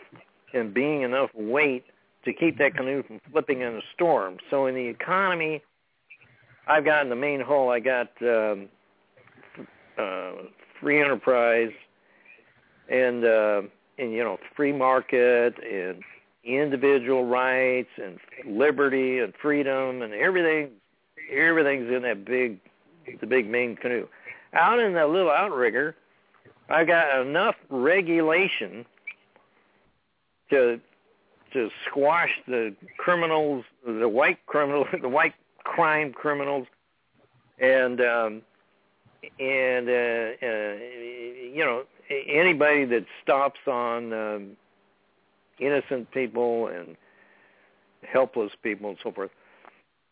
[0.54, 1.86] and being enough weight
[2.26, 4.38] to keep that canoe from flipping in a storm.
[4.50, 5.62] So in the economy,
[6.68, 8.68] I've got in the main hull, I got um,
[9.98, 10.32] uh,
[10.80, 11.72] free enterprise
[12.90, 13.62] and uh,
[14.02, 16.02] and you know free market and
[16.44, 20.72] individual rights and liberty and freedom and everything
[21.32, 22.60] everything's in that big,
[23.20, 24.08] the big main canoe.
[24.54, 25.96] Out in that little outrigger,
[26.70, 28.86] I got enough regulation
[30.50, 30.80] to
[31.54, 35.34] to squash the criminals, the white criminals, the white
[35.64, 36.68] crime criminals,
[37.60, 38.42] and um,
[39.40, 40.76] and uh, uh,
[41.54, 41.84] you know
[42.28, 44.58] anybody that stops on um,
[45.60, 46.96] innocent people and
[48.04, 49.30] helpless people and so forth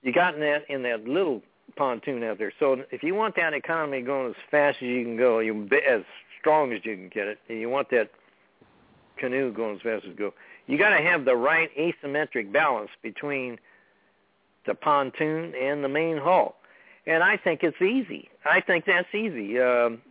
[0.02, 1.42] you got in that in that little
[1.76, 2.52] pontoon out there.
[2.60, 6.04] So if you want that economy going as fast as you can go, you as
[6.40, 8.10] strong as you can get it, and you want that
[9.18, 10.34] canoe going as fast as you go,
[10.68, 13.58] you got to have the right asymmetric balance between
[14.66, 16.56] the pontoon and the main hull.
[17.06, 18.30] And I think it's easy.
[18.46, 19.60] I think that's easy.
[19.60, 20.02] Um,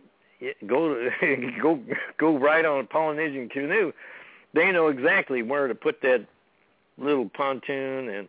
[0.65, 1.09] go
[1.61, 1.79] go
[2.17, 3.91] go right on a Polynesian canoe,
[4.53, 6.25] they know exactly where to put that
[6.97, 8.27] little pontoon and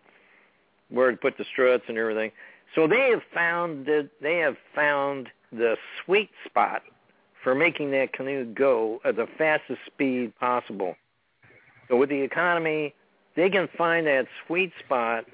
[0.89, 2.33] where to put the struts and everything.
[2.75, 6.83] So they have found that they have found the sweet spot
[7.43, 10.95] for making that canoe go at the fastest speed possible.
[11.89, 12.95] So with the economy,
[13.35, 15.25] they can find that sweet spot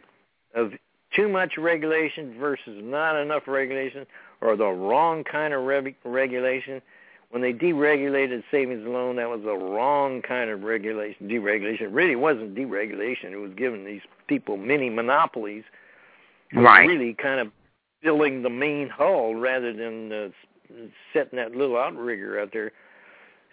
[0.54, 0.72] of
[1.14, 4.06] too much regulation versus not enough regulation
[4.40, 6.82] or the wrong kind of re- regulation.
[7.30, 11.28] When they deregulated savings and loan, that was the wrong kind of regulation.
[11.28, 13.32] Deregulation it really wasn't deregulation.
[13.32, 15.64] It was giving these people mini monopolies.
[16.54, 16.86] Right.
[16.86, 17.48] Really kind of
[18.02, 20.28] filling the main hull rather than uh,
[21.12, 22.70] setting that little outrigger out there.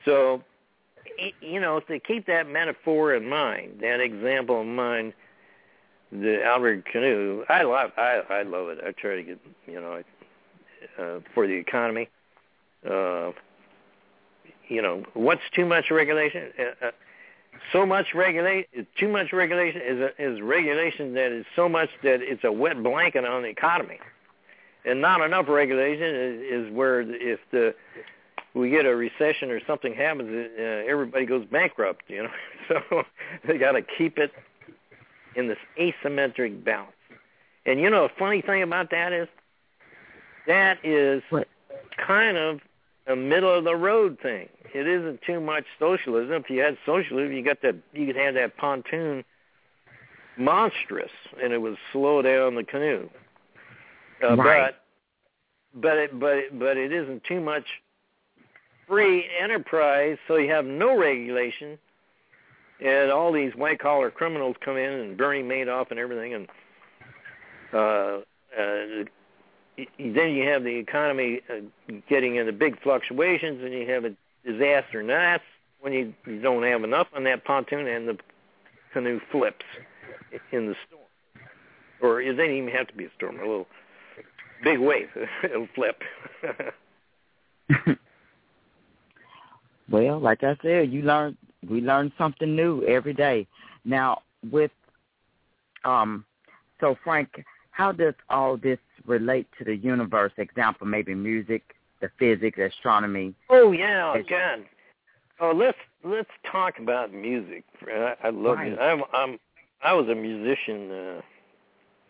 [0.05, 0.43] So,
[1.41, 5.13] you know, they keep that metaphor in mind, that example in mind,
[6.11, 8.79] the outrigger canoe, I love, I, I love it.
[8.85, 10.03] I try to get, you know,
[10.99, 12.09] uh, for the economy.
[12.87, 13.31] Uh,
[14.67, 16.51] you know, what's too much regulation?
[16.57, 16.91] Uh, uh,
[17.71, 18.67] so much regulate,
[18.97, 22.81] too much regulation is a, is regulation that is so much that it's a wet
[22.81, 23.99] blanket on the economy,
[24.85, 27.75] and not enough regulation is, is where if the
[28.53, 32.03] we get a recession or something happens, uh, everybody goes bankrupt.
[32.07, 32.29] You know,
[32.91, 33.03] so
[33.47, 34.31] they got to keep it
[35.35, 36.91] in this asymmetric balance.
[37.65, 39.27] And you know, a funny thing about that is
[40.47, 41.21] that is
[41.97, 42.59] kind of
[43.07, 44.47] a middle of the road thing.
[44.73, 46.33] It isn't too much socialism.
[46.33, 49.23] If you had socialism, you got that you could have that pontoon
[50.37, 53.09] monstrous, and it would slow down the canoe.
[54.23, 54.73] Uh, Right.
[55.75, 57.65] But but it but it, but it isn't too much
[58.87, 61.77] free enterprise, so you have no regulation,
[62.79, 66.47] and all these white collar criminals come in and Bernie Madoff and everything, and
[67.73, 68.19] uh,
[68.57, 69.03] uh,
[69.77, 74.13] then you have the economy uh, getting into big fluctuations, and you have a
[74.45, 74.99] disaster.
[74.99, 75.43] And that's
[75.81, 78.17] when you, you don't have enough on that pontoon, and the
[78.93, 79.65] canoe flips
[80.51, 81.01] in the storm.
[82.01, 83.67] Or it doesn't even have to be a storm, a little
[84.63, 85.09] big wave.
[85.43, 86.01] It'll flip.
[89.89, 91.37] Well, like I said, you learn
[91.69, 93.47] we learn something new every day.
[93.85, 94.21] Now
[94.51, 94.71] with
[95.85, 96.25] um
[96.79, 100.31] so Frank, how does all this relate to the universe?
[100.37, 103.33] Example, maybe music, the physics, astronomy.
[103.49, 104.65] oh yeah, again.
[105.39, 107.63] Oh, let's let's talk about music.
[107.87, 108.71] I, I love Right.
[108.73, 108.79] it.
[108.79, 109.39] I'm I'm
[109.83, 110.91] I was a musician.
[110.91, 111.21] Uh,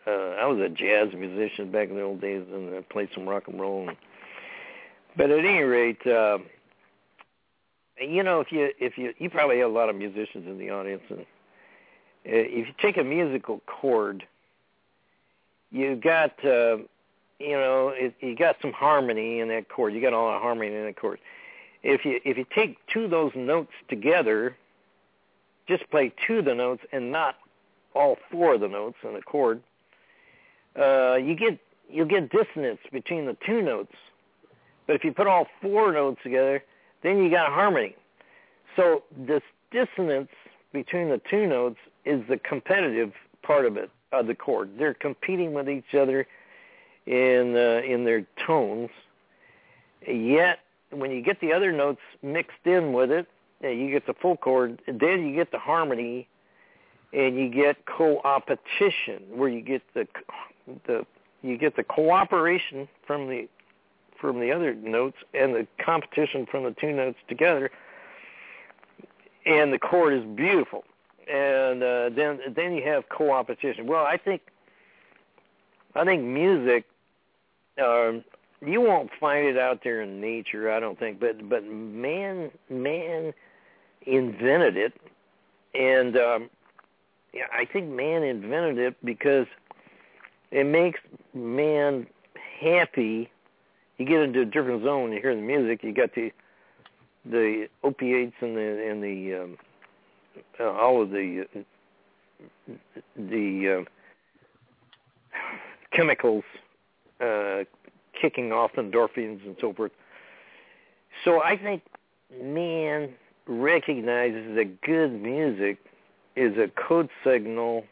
[0.06, 3.26] uh, I was a jazz musician back in the old days, and I played some
[3.26, 3.88] rock and roll.
[3.88, 3.96] And,
[5.16, 6.38] but at any rate, uh,
[8.00, 10.70] you know, if you if you you probably have a lot of musicians in the
[10.70, 11.24] audience, and uh,
[12.24, 14.24] if you take a musical chord,
[15.70, 16.78] you got uh,
[17.38, 19.94] you know it, you got some harmony in that chord.
[19.94, 21.20] You got all the harmony in that chord.
[21.82, 24.56] If you if you take two of those notes together,
[25.68, 27.36] just play two of the notes and not
[27.94, 29.62] all four of the notes in a chord,
[30.78, 31.58] uh, you get
[31.90, 33.94] you'll get dissonance between the two notes.
[34.86, 36.62] But if you put all four notes together,
[37.02, 37.96] then you got harmony.
[38.76, 40.30] So this dissonance
[40.72, 43.12] between the two notes is the competitive
[43.42, 43.90] part of it
[44.20, 44.70] of the chord.
[44.78, 46.26] They're competing with each other
[47.06, 48.90] in uh, in their tones.
[50.06, 50.60] Yet
[50.90, 53.26] when you get the other notes mixed in with it,
[53.62, 54.80] you get the full chord.
[54.86, 56.28] Then you get the harmony,
[57.12, 60.06] and you get co-opetition, where you get the
[60.86, 61.06] the
[61.42, 63.48] you get the cooperation from the
[64.20, 67.70] from the other notes and the competition from the two notes together,
[69.44, 70.84] and the chord is beautiful.
[71.26, 73.86] And uh, then then you have co-opetition.
[73.86, 74.42] Well, I think
[75.94, 76.84] I think music.
[77.82, 78.24] Um,
[78.64, 81.20] you won't find it out there in nature, I don't think.
[81.20, 83.32] But but man man
[84.06, 84.92] invented it,
[85.74, 86.50] and um,
[87.32, 89.46] yeah, I think man invented it because
[90.50, 91.00] it makes
[91.34, 92.06] man
[92.60, 93.30] happy.
[93.98, 95.12] You get into a different zone.
[95.12, 95.82] You hear the music.
[95.82, 96.30] You got the
[97.24, 99.58] the opiates and the and the um,
[100.60, 101.46] uh, all of the
[103.16, 105.38] the uh,
[105.92, 106.44] chemicals
[107.20, 107.64] uh,
[108.20, 109.92] kicking off endorphins and so forth.
[111.24, 111.82] So I think
[112.42, 113.10] man
[113.46, 115.78] recognizes that good music
[116.36, 117.84] is a code signal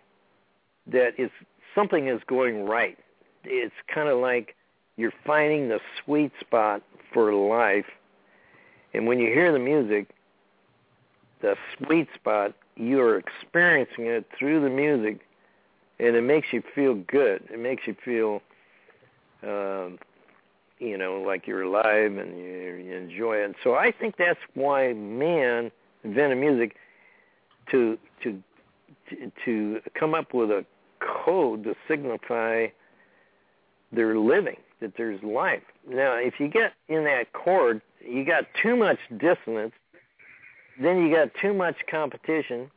[0.87, 1.31] that is
[1.75, 2.99] something is going right.
[3.45, 4.57] It's kind of like
[4.97, 6.83] you're finding the sweet spot
[7.13, 7.87] for life.
[8.95, 10.09] And when you hear the music,
[11.43, 15.21] the sweet spot, you're experiencing it through the music,
[15.99, 17.43] and it makes you feel good.
[17.53, 18.41] It makes you feel,
[19.43, 19.99] um,
[20.79, 23.45] you know, like you're alive and you, you enjoy it.
[23.45, 25.71] And so I think that's why man
[26.03, 26.77] invented music
[27.71, 28.43] to to
[29.45, 30.65] to, come up with a
[31.01, 32.67] code to signify
[33.93, 35.63] their living, that there's life.
[35.87, 39.75] Now, if you get in that chord, you got too much dissonance,
[40.81, 42.71] then you got too much competition,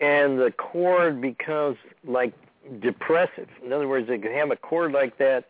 [0.00, 2.32] and the chord becomes like
[2.80, 3.48] depressive.
[3.64, 5.48] In other words, they can have a chord like that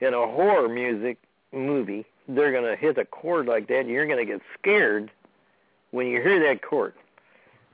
[0.00, 1.18] in a horror music
[1.52, 2.04] movie.
[2.28, 5.10] They're going to hit a chord like that, and you're going to get scared
[5.90, 6.94] when you hear that chord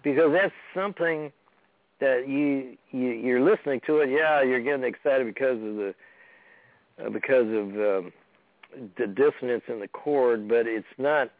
[0.02, 1.32] because that's something
[2.00, 4.10] that you, you you're listening to it.
[4.10, 5.94] Yeah, you're getting excited because of the
[7.04, 8.12] uh, because of um,
[8.96, 11.30] the dissonance in the chord, but it's not.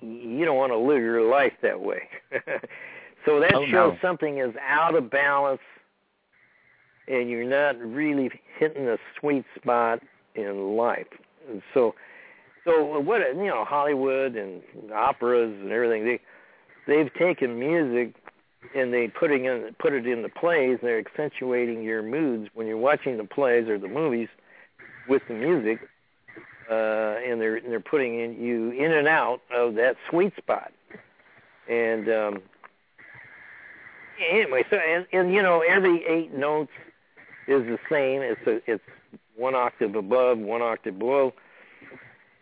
[0.00, 2.02] You don't want to live your life that way.
[3.26, 3.98] so that Oh, shows no.
[4.02, 5.60] something is out of balance,
[7.08, 10.00] and you're not really hitting the sweet spot
[10.34, 11.06] in life.
[11.50, 11.94] And so,
[12.64, 14.62] so what you know, Hollywood and
[14.94, 16.20] operas and everything they
[16.86, 18.14] they've taken music
[18.74, 20.78] and they putting in put it in the plays.
[20.82, 24.28] They're accentuating your moods when you're watching the plays or the movies
[25.08, 25.80] with the music,
[26.70, 30.72] uh, and they're and they're putting in you in and out of that sweet spot.
[31.68, 32.42] And um,
[34.30, 36.72] anyway, so and, and you know every eight notes
[37.46, 38.22] is the same.
[38.22, 38.84] It's a, it's
[39.36, 41.32] one octave above, one octave below.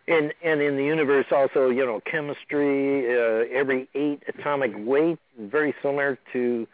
[0.07, 3.07] And and in the universe also, you know, chemistry.
[3.07, 6.67] Uh, every eight atomic weight is very similar to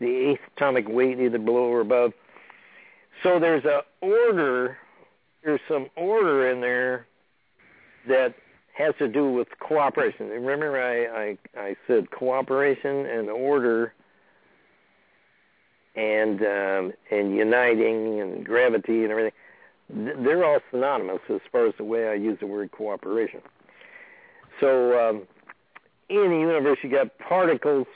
[0.00, 2.12] the eighth atomic weight, either below or above.
[3.22, 4.78] So there's a order.
[5.44, 7.06] There's some order in there
[8.08, 8.34] that
[8.74, 10.28] has to do with cooperation.
[10.28, 13.92] Remember, I I, I said cooperation and order,
[15.94, 19.32] and um, and uniting and gravity and everything
[19.88, 23.40] they're all synonymous as far as the way I use the word cooperation.
[24.60, 25.22] So um,
[26.08, 27.86] in the universe, you got particles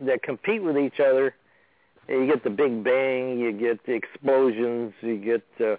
[0.00, 1.34] that compete with each other.
[2.08, 5.76] You get the Big Bang, you get the explosions, you get uh,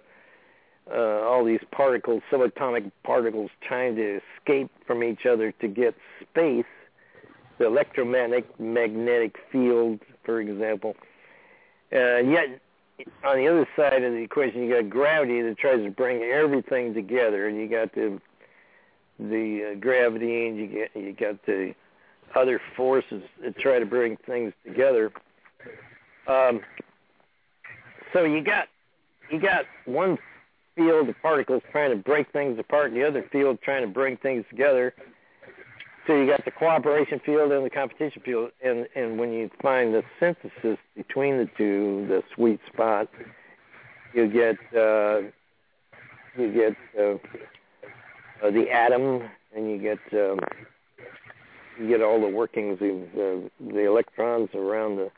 [0.93, 6.65] uh, all these particles, subatomic particles, trying to escape from each other to get space.
[7.57, 10.95] The electromagnetic magnetic field, for example.
[11.91, 12.61] Uh, yet
[13.23, 16.93] on the other side of the equation, you got gravity that tries to bring everything
[16.93, 18.19] together, and you got the
[19.19, 21.73] the uh, gravity, and you get you got the
[22.35, 25.11] other forces that try to bring things together.
[26.27, 26.61] Um,
[28.13, 28.67] so you got
[29.31, 30.17] you got one
[30.79, 34.15] field of particles trying to break things apart, and the other field trying to bring
[34.17, 34.93] things together.
[36.07, 39.93] So you got the cooperation field and the competition field, and and when you find
[39.93, 43.09] the synthesis between the two, the sweet spot,
[44.13, 45.19] you get uh,
[46.37, 47.15] you get uh,
[48.45, 50.39] uh, the atom, and you get um,
[51.77, 55.11] you get all the workings of uh, the electrons around the,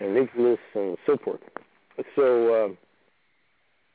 [0.00, 1.40] the nucleus and so forth.
[2.14, 2.76] So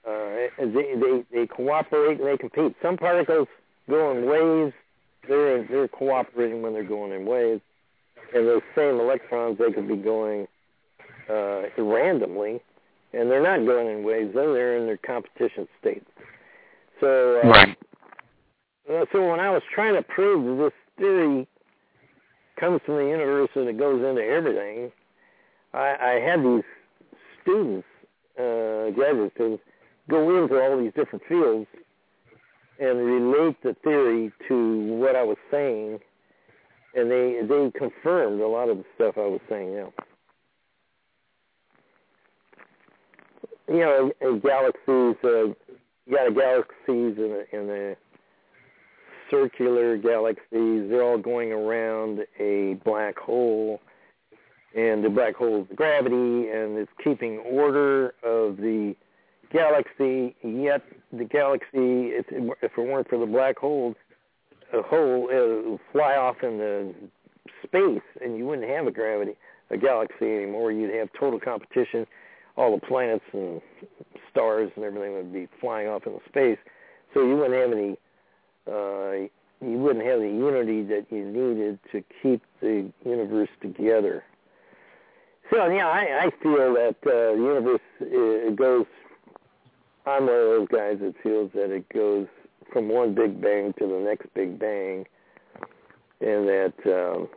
[0.08, 2.76] uh, they, they they cooperate and they compete.
[2.82, 3.48] Some particles
[3.90, 4.74] go in waves
[5.28, 7.62] they're they're cooperating when they're going in waves,
[8.34, 10.48] and those same electrons they could be going
[11.30, 12.62] uh, randomly,
[13.14, 14.34] and they're not going in waves.
[14.34, 16.06] Though, they're in their competition state.
[17.00, 17.78] So, uh, Right.
[19.12, 21.48] so when I was trying to prove that this theory
[22.60, 24.92] comes from the universe and it goes into everything,
[25.74, 26.64] I, I had these
[27.42, 27.88] students,
[28.38, 29.64] uh, graduate students,
[30.10, 31.68] go into all these different fields
[32.80, 36.00] and relate the theory to what I was saying,
[36.96, 39.88] and they they confirmed a lot of the stuff I was saying.
[43.70, 45.54] You know, in galaxies, uh,
[46.06, 47.96] you got a galaxies in a, in a
[49.32, 50.90] circular galaxies.
[50.90, 53.80] They're all going around a black hole,
[54.76, 58.96] and the black hole is gravity, and it's keeping order of the
[59.54, 60.36] galaxy.
[60.44, 60.82] Yet
[61.12, 63.96] the galaxy, if, if it weren't for the black hole,
[64.74, 66.94] a hole would fly off into
[67.64, 69.34] space, and you wouldn't have a gravity,
[69.70, 70.72] a galaxy anymore.
[70.72, 72.06] You'd have total competition.
[72.58, 73.62] All the planets and
[74.30, 76.58] stars and everything would be flying off into space.
[77.14, 77.98] So you wouldn't have any.
[78.68, 79.30] Uh,
[79.62, 84.24] you wouldn't have the unity that you needed to keep the universe together.
[85.52, 88.86] So yeah, I, I feel that uh, the universe uh, goes
[90.06, 92.28] I'm one of those guys that feels that it goes
[92.72, 95.06] from one big bang to the next big bang,
[96.20, 97.30] and that um,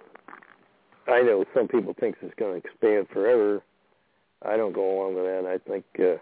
[1.06, 3.62] I know some people think it's going to expand forever.
[4.44, 5.46] I don't go along with that.
[5.46, 6.16] I think uh,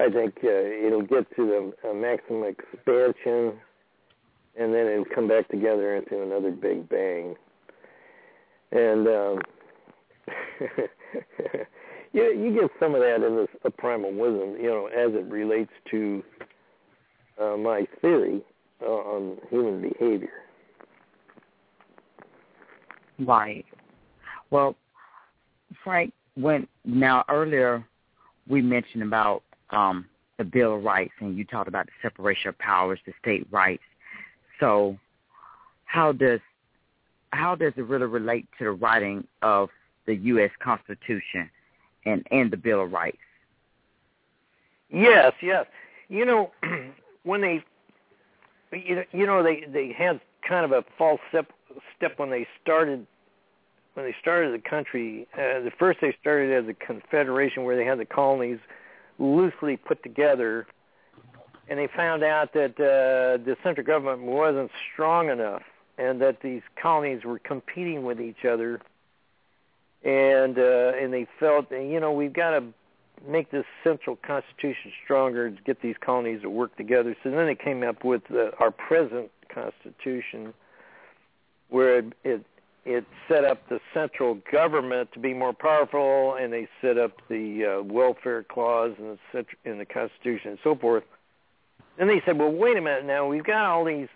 [0.00, 3.58] I think uh, it'll get to the uh, maximum expansion,
[4.58, 7.34] and then it'll come back together into another big bang.
[8.72, 9.40] And um,
[12.12, 15.30] you you get some of that in this uh, primal wisdom, you know, as it
[15.30, 16.22] relates to
[17.40, 18.42] uh, my theory
[18.82, 20.28] uh, on human behavior.
[23.18, 23.66] Right.
[24.50, 24.76] Well,
[25.84, 27.84] Frank, when now earlier
[28.48, 30.06] we mentioned about um,
[30.38, 33.82] the Bill of Rights, and you talked about the separation of powers, the state rights.
[34.58, 34.96] So,
[35.84, 36.40] how does
[37.32, 39.68] how does it really relate to the writing of
[40.06, 40.50] the U.S.
[40.60, 41.48] Constitution
[42.04, 43.18] and and the Bill of Rights?
[44.90, 45.66] Yes, yes.
[46.08, 46.50] You know,
[47.24, 47.64] when they,
[48.72, 51.50] you know, they they had kind of a false step
[51.96, 53.06] step when they started
[53.94, 55.26] when they started the country.
[55.34, 58.58] Uh, the first they started as a confederation where they had the colonies
[59.18, 60.66] loosely put together,
[61.68, 65.62] and they found out that uh, the central government wasn't strong enough,
[65.98, 68.80] and that these colonies were competing with each other,
[70.04, 72.64] and uh, and they felt, you know, we've got to
[73.28, 77.14] make this central constitution stronger to get these colonies to work together.
[77.22, 80.54] So then they came up with uh, our present constitution,
[81.68, 82.44] where it, it
[82.86, 87.80] it set up the central government to be more powerful, and they set up the
[87.80, 91.04] uh, welfare clause in the in the Constitution and so forth.
[91.98, 94.08] And they said, well, wait a minute now, we've got all these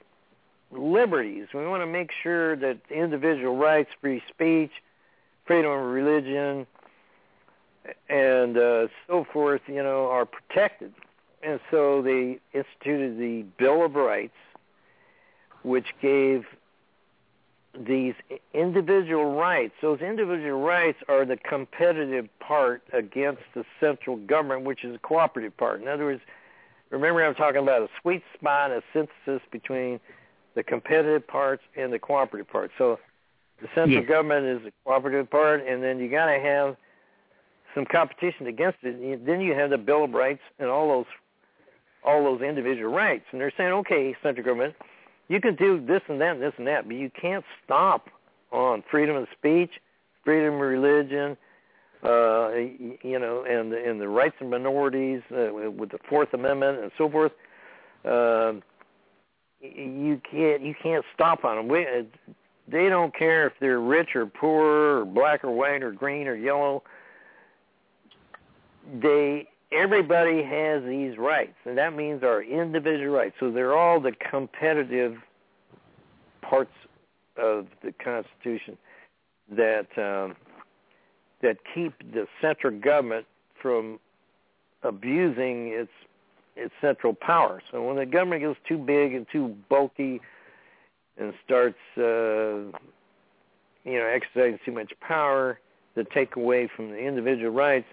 [0.73, 1.49] liberties.
[1.53, 4.71] We want to make sure that individual rights, free speech,
[5.47, 6.67] freedom of religion,
[8.09, 10.93] and uh, so forth, you know, are protected.
[11.43, 14.37] And so they instituted the Bill of Rights,
[15.63, 16.45] which gave
[17.79, 18.15] these
[18.53, 24.95] individual rights, those individual rights are the competitive part against the central government, which is
[24.95, 25.83] a cooperative part.
[25.83, 26.23] In other words,
[26.91, 29.99] remember I'm talking about a sweet spot, a synthesis between
[30.55, 32.73] the competitive parts and the cooperative parts.
[32.79, 33.01] So
[33.65, 34.09] the central Yes.
[34.09, 36.77] government is the cooperative part, and then you got to have
[37.75, 39.25] some competition against it.
[39.25, 41.07] Then you have the Bill of Rights and all those
[42.05, 44.75] all those individual rights, and they're saying, okay, central government,
[45.29, 48.11] you can do this and that and this and that, but you can't stop
[48.53, 49.71] on freedom of speech,
[50.23, 51.35] freedom of religion,
[52.03, 56.93] uh, you know, and and the rights of minorities uh, with the Fourth Amendment and
[56.99, 57.33] so forth.
[58.05, 58.63] Um,
[59.63, 61.69] y- you can't you can't stop on them.
[61.69, 62.03] We, uh,
[62.69, 66.35] they don't care if they're rich or poor or black or white or green or
[66.35, 66.83] yellow.
[69.01, 73.35] They everybody has these rights, and that means our individual rights.
[73.41, 75.17] So they're all the competitive
[76.43, 76.73] parts
[77.37, 78.79] of the Constitution
[79.51, 80.37] that um,
[81.43, 83.27] that keep the central government
[83.61, 83.99] from
[84.83, 85.91] abusing its
[86.57, 87.61] its central power.
[87.73, 90.21] So when the government gets too big and too bulky
[91.19, 92.71] and starts, uh,
[93.85, 95.59] you know, exercising too much power
[95.95, 97.87] to take away from the individual rights,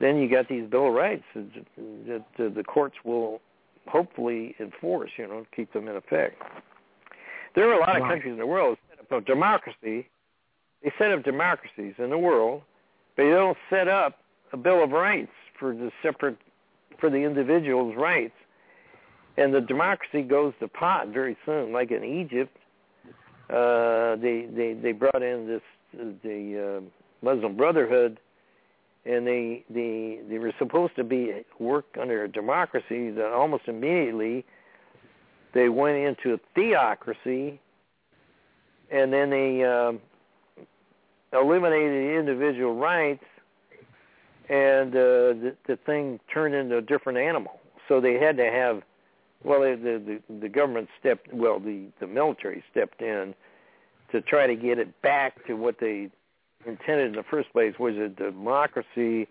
[0.00, 3.40] then you got these Bill of Rights that, that the courts will
[3.86, 6.42] hopefully enforce, you know, keep them in effect.
[7.54, 10.08] There are a lot of countries in the world that set up a democracy.
[10.82, 12.62] They set up democracies in the world,
[13.16, 14.18] but they don't set up
[14.52, 16.36] a Bill of Rights for the separate
[16.98, 18.34] for the individual's rights.
[19.36, 22.56] And the democracy goes to pot very soon, like in Egypt.
[23.50, 25.62] Uh, they they they brought in this
[26.22, 28.18] the uh, Muslim Brotherhood,
[29.04, 33.10] and they they they were supposed to be work under a democracy.
[33.10, 34.44] That almost immediately
[35.52, 37.60] they went into a theocracy,
[38.90, 40.00] and then they um,
[41.32, 43.24] eliminated individual rights,
[44.48, 44.98] and uh,
[45.42, 47.60] the, the thing turned into a different animal.
[47.88, 48.82] So they had to have,
[49.44, 53.34] well, the the, the government stepped, well, the the military stepped in
[54.10, 56.10] to try to get it back to what they
[56.66, 59.28] intended in the first place, was a democracy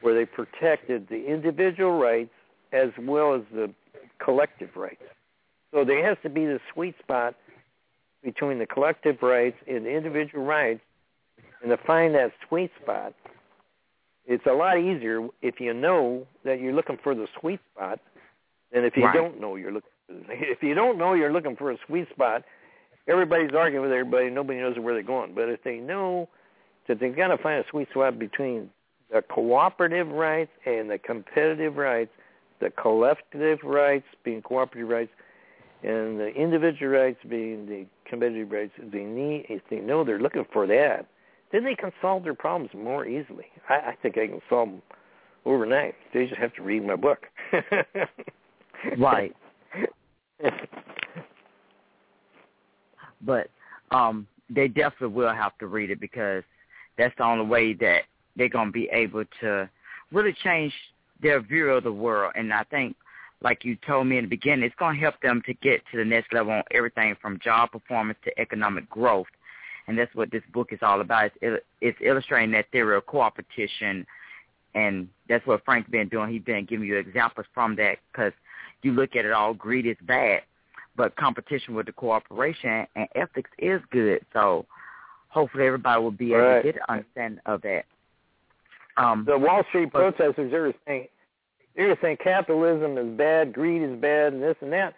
[0.00, 2.32] where they protected the individual rights
[2.72, 3.70] as well as the
[4.18, 5.02] collective rights.
[5.72, 7.34] So there has to be the sweet spot
[8.22, 10.80] between the collective rights and the individual rights,
[11.62, 13.12] and to find that sweet spot,
[14.26, 18.00] it's a lot easier if you know that you're looking for the sweet spot
[18.74, 19.14] than if you Right.
[19.14, 19.90] don't know you're looking.
[20.26, 22.44] For if you don't know you're looking for a sweet spot,
[23.08, 24.28] everybody's arguing with everybody.
[24.28, 25.34] Nobody knows where they're going.
[25.34, 26.28] But if they know
[26.88, 28.68] that they've got to find a sweet spot between
[29.10, 32.10] the cooperative rights and the competitive rights,
[32.60, 35.12] the collective rights being cooperative rights,
[35.82, 40.44] and the individual rights being the competitive rights, they need if they know they're looking
[40.52, 41.06] for that,
[41.52, 43.46] then they can solve their problems more easily.
[43.68, 44.82] I, I think I can solve them
[45.44, 45.94] overnight.
[46.12, 47.26] They just have to read my book.
[48.98, 49.34] right.
[53.22, 53.48] but
[53.90, 56.42] um they definitely will have to read it because
[56.98, 58.02] that's the only way that
[58.36, 59.68] they're going to be able to
[60.12, 60.72] really change
[61.22, 62.32] their view of the world.
[62.36, 62.96] And I think,
[63.42, 65.98] like you told me in the beginning, it's going to help them to get to
[65.98, 69.26] the next level on everything from job performance to economic growth.
[69.86, 71.30] And that's what this book is all about.
[71.42, 74.06] It's, it's illustrating that theory of co-opetition,
[74.74, 76.32] and that's what Frank's been doing.
[76.32, 78.32] He's been giving you examples from that because
[78.84, 80.42] you look at it all, greed is bad,
[80.96, 84.24] but competition with the cooperation and ethics is good.
[84.32, 84.66] So
[85.28, 86.62] hopefully everybody will be able Right.
[86.62, 87.84] to get an understanding of that.
[88.96, 91.08] Um, the Wall Street protesters they were saying
[91.74, 94.94] they were saying capitalism is bad, greed is bad, and this and that,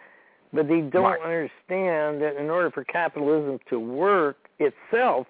[0.52, 1.20] but they don't Right.
[1.22, 5.26] understand that in order for capitalism to work itself,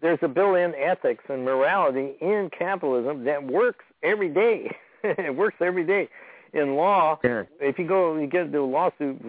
[0.00, 4.70] there's a built-in ethics and morality in capitalism that works every day.
[5.02, 6.08] it works every day.
[6.52, 7.18] In law,
[7.60, 9.20] if you go you get into a lawsuit,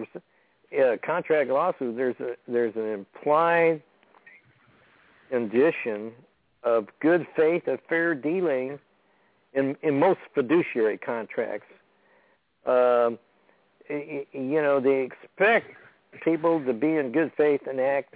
[0.78, 3.82] uh, contract lawsuit, there's a there's an implied
[5.30, 6.12] condition
[6.62, 8.78] of good faith of fair dealing
[9.54, 11.66] in in most fiduciary contracts.
[12.66, 13.18] Um,
[13.88, 15.72] you know, they expect
[16.22, 18.14] people to be in good faith and act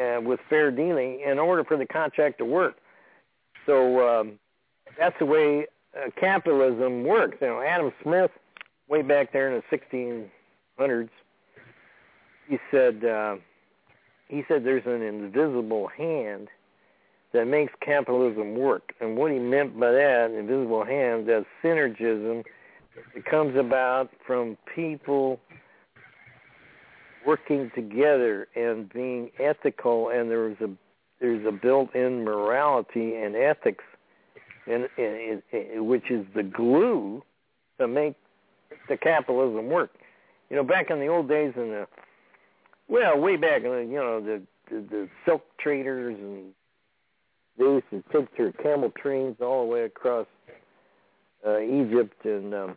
[0.00, 2.76] uh, with fair dealing in order for the contract to work.
[3.66, 4.38] So um,
[4.98, 5.66] that's the way
[5.96, 7.38] uh, capitalism works.
[7.40, 8.30] You know, Adam Smith,
[8.88, 9.76] way back there in the
[10.78, 11.08] 1600s,
[12.48, 13.36] he said uh,
[14.28, 16.48] he said there's an invisible hand
[17.32, 18.92] that makes capitalism work.
[19.00, 22.44] And what he meant by that, invisible hand, that synergism
[23.14, 25.38] that comes about from people
[27.26, 30.70] working together and being ethical and there's a
[31.20, 33.84] there's a built-in morality and ethics
[34.70, 37.22] and, and, and which is the glue
[37.78, 38.14] to make
[38.88, 39.90] the capitalism work.
[40.48, 41.86] You know, back in the old days in the
[42.88, 46.52] well, way back in the you know, the the, the silk traders and
[47.58, 50.26] they used to take their camel trains all the way across
[51.46, 52.76] uh, Egypt and um,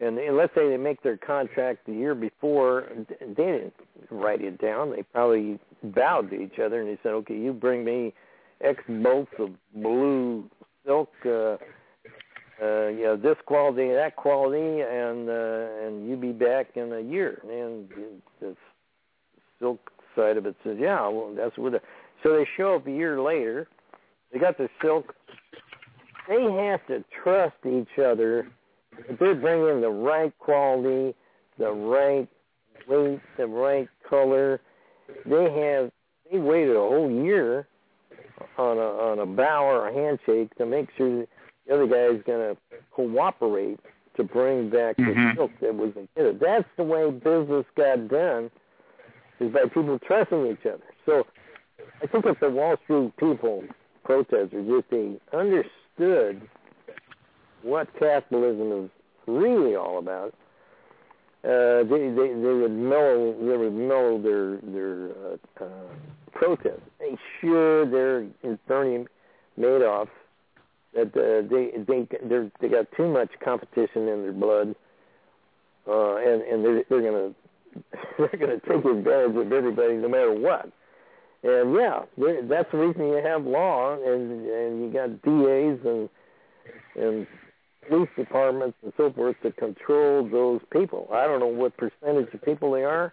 [0.00, 3.74] and, and let's say they make their contract the year before, they didn't
[4.10, 4.90] write it down.
[4.90, 8.12] They probably vowed to each other and they said, okay, you bring me
[8.60, 10.44] X bolts of blue
[10.86, 11.56] silk, uh,
[12.62, 17.00] uh, you know, this quality, that quality, and uh, and you be back in a
[17.00, 17.40] year.
[17.42, 17.88] And
[18.40, 18.56] the
[19.58, 21.72] silk side of it says, yeah, well, that's what.
[22.22, 23.68] So they show up a year later.
[24.32, 25.14] They got the silk.
[26.28, 28.48] They have to trust each other.
[29.08, 31.14] If they're bringing the right quality,
[31.58, 32.28] the right
[32.88, 34.60] weight, the right color,
[35.26, 35.90] they have.
[36.32, 37.68] They waited a whole year
[38.58, 41.28] on a on a bow or a handshake to make sure that
[41.66, 42.56] the other guy is going to
[42.92, 43.78] cooperate
[44.16, 45.34] to bring back the Mhm.
[45.34, 46.38] silk that was intended.
[46.40, 48.50] That's the way business got done,
[49.40, 50.84] is by people trusting each other.
[51.04, 51.26] So
[52.02, 53.64] I think if the Wall Street people,
[54.04, 56.48] protesters, if they understood
[57.62, 58.90] what capitalism is
[59.26, 60.34] really all about,
[61.44, 65.68] uh, they, they they would mellow they would mellow their their uh, uh,
[66.32, 66.80] protest.
[66.98, 68.26] They sure they're
[68.66, 69.06] Bernie
[69.58, 70.08] Madoff
[70.94, 74.74] that uh, they they they they got too much competition in their blood,
[75.86, 77.34] uh, and and they're they're gonna
[78.18, 80.70] they're gonna take advantage of everybody no matter what.
[81.42, 82.04] And yeah,
[82.48, 86.08] that's the reason you have law, and and you got DAs and
[86.96, 87.26] and
[87.88, 91.08] police departments and so forth to control those people.
[91.12, 93.12] I don't know what percentage of people they are.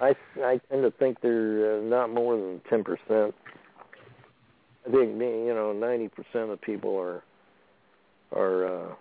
[0.00, 3.34] I I tend to think they're uh, not more than ten percent.
[4.86, 7.22] I think you know ninety percent of people are
[8.32, 8.94] are uh,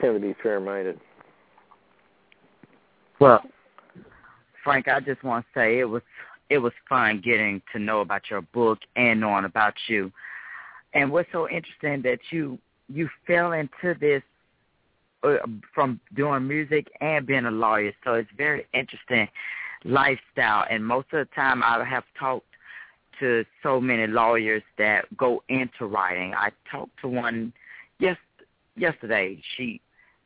[0.00, 1.00] tend to be fair-minded.
[3.20, 3.42] Well,
[4.64, 6.02] Frank, I just want to say it was
[6.50, 10.12] it was fun getting to know about your book and knowing about you.
[10.94, 12.58] And what's so interesting that you
[12.88, 14.22] you fell into this
[15.22, 15.36] uh,
[15.74, 17.92] from doing music and being a lawyer.
[18.04, 19.28] So it's very interesting
[19.84, 20.66] lifestyle.
[20.70, 22.46] And most of the time, I have talked
[23.20, 26.34] to so many lawyers that go into writing.
[26.34, 27.52] I talked to one
[27.98, 28.16] yes
[28.76, 29.40] yesterday.
[29.56, 29.80] She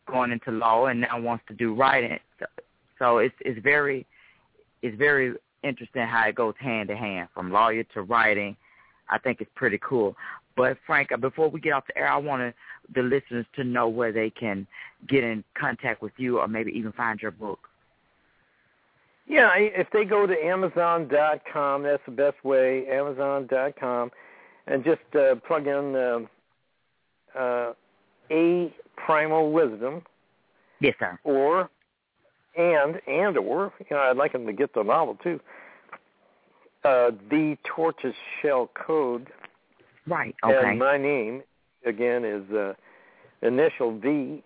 [0.06, 2.18] going into law and now wants to do writing.
[2.38, 2.46] So,
[2.98, 4.06] so it's it's very
[4.82, 8.56] it's very interesting how it goes hand to hand from lawyer to writing.
[9.08, 10.16] I think it's pretty cool.
[10.56, 12.54] But Frank, uh, before we get off the air, I wanted
[12.94, 14.66] the listeners to know where they can
[15.08, 17.60] get in contact with you or maybe even find your book.
[19.26, 22.88] Yeah, if they go to Amazon.com, that's the best way.
[22.88, 24.10] Amazon.com,
[24.66, 27.72] and just uh, plug in uh, uh,
[28.32, 30.02] A Primal Wisdom.
[30.80, 31.18] Yes, sir.
[31.22, 31.70] Or
[32.56, 35.40] and and or you know I'd like them to get the novel too.
[36.84, 39.28] Uh, the Tortoise Shell Code.
[40.06, 40.34] Right.
[40.44, 40.70] Okay.
[40.70, 41.42] And my name
[41.84, 42.74] again is uh,
[43.42, 44.42] initial V,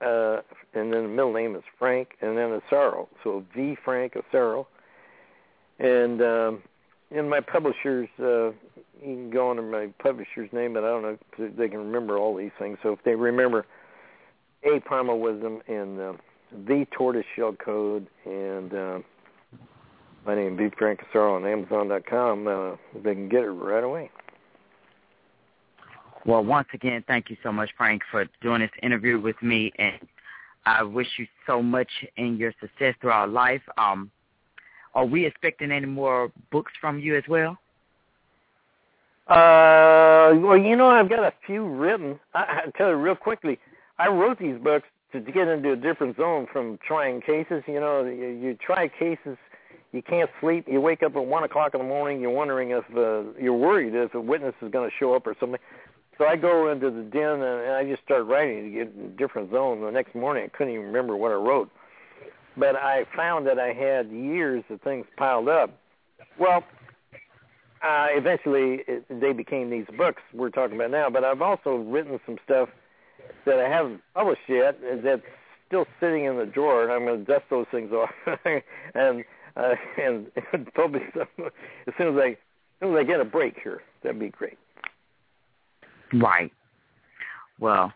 [0.00, 0.36] uh,
[0.74, 3.08] and then the middle name is Frank, and then Asaro.
[3.24, 4.66] So V Frank Asaro.
[5.78, 6.62] And um,
[7.10, 8.48] in my publisher's, uh,
[9.00, 12.18] you can go under my publisher's name, but I don't know if they can remember
[12.18, 12.78] all these things.
[12.82, 13.66] So if they remember
[14.64, 16.12] A Primal Wisdom and uh,
[16.66, 18.98] The Tortoise Shell Code and uh,
[20.24, 24.10] my name is Frank Asaro on Amazon.com, uh, they can get it right away.
[26.26, 30.00] Well, once again, thank you so much, Frank, for doing this interview with me, and
[30.64, 33.62] I wish you so much in your success throughout life.
[33.78, 34.10] Um,
[34.96, 37.56] are we expecting any more books from you as well?
[39.28, 42.18] Uh, well, you know, I've got a few written.
[42.34, 43.60] I, I tell you real quickly,
[44.00, 47.62] I wrote these books to, to get into a different zone from trying cases.
[47.68, 49.36] You know, you, you try cases,
[49.92, 50.66] you can't sleep.
[50.68, 52.20] You wake up at one o'clock in the morning.
[52.20, 55.36] You're wondering if uh, you're worried if a witness is going to show up or
[55.38, 55.60] something.
[56.18, 59.08] So I go into the den and I just start writing to get in a
[59.08, 59.82] different zone.
[59.82, 61.70] The next morning, I couldn't even remember what I wrote,
[62.56, 65.78] but I found that I had years of things piled up.
[66.38, 66.64] Well,
[67.82, 71.10] uh, eventually it, they became these books we're talking about now.
[71.10, 72.70] But I've also written some stuff
[73.44, 75.22] that I haven't published yet that's
[75.66, 78.10] still sitting in the drawer, and I'm going to dust those things off
[78.94, 79.24] and
[79.56, 80.30] uh, and
[80.74, 81.28] publish them
[81.86, 82.36] as soon as I as
[82.80, 83.82] soon as I get a break here.
[84.02, 84.58] That'd be great.
[86.12, 86.52] Right.
[87.58, 87.92] Well,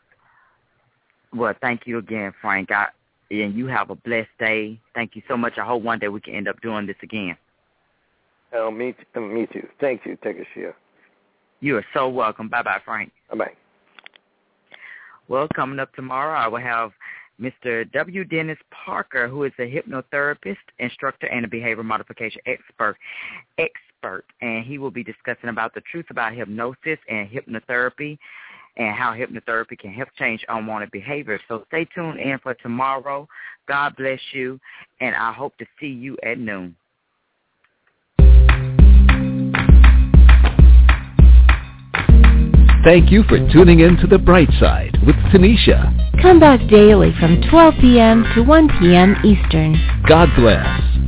[1.32, 2.70] well, thank you again, Frank.
[2.72, 2.86] I,
[3.30, 4.80] and you have a blessed day.
[4.94, 5.54] Thank you so much.
[5.58, 7.36] I hope one day we can end up doing this again.
[8.52, 9.66] Oh, me, too, uh, me too.
[9.80, 10.74] Thank you, Tekashia.
[11.60, 12.48] You are so welcome.
[12.48, 13.12] Bye bye, Frank.
[13.30, 13.52] Bye bye.
[15.28, 16.90] Well, coming up tomorrow, I will have
[17.40, 17.90] Mr.
[17.92, 18.24] W.
[18.24, 22.96] Dennis Parker, who is a hypnotherapist, instructor, and a behavior modification expert.
[24.02, 28.18] Expert, and he will be discussing about the truth about hypnosis and hypnotherapy,
[28.76, 31.38] and how hypnotherapy can help change unwanted behavior.
[31.48, 33.28] So stay tuned in for tomorrow.
[33.68, 34.58] God bless you,
[35.00, 36.76] and I hope to see you at noon.
[42.82, 46.22] Thank you for tuning in to The Bright Side with Tanisha.
[46.22, 48.24] Come back daily from 12 p.m.
[48.34, 49.16] to 1 p.m.
[49.22, 49.76] Eastern.
[50.08, 50.99] God bless.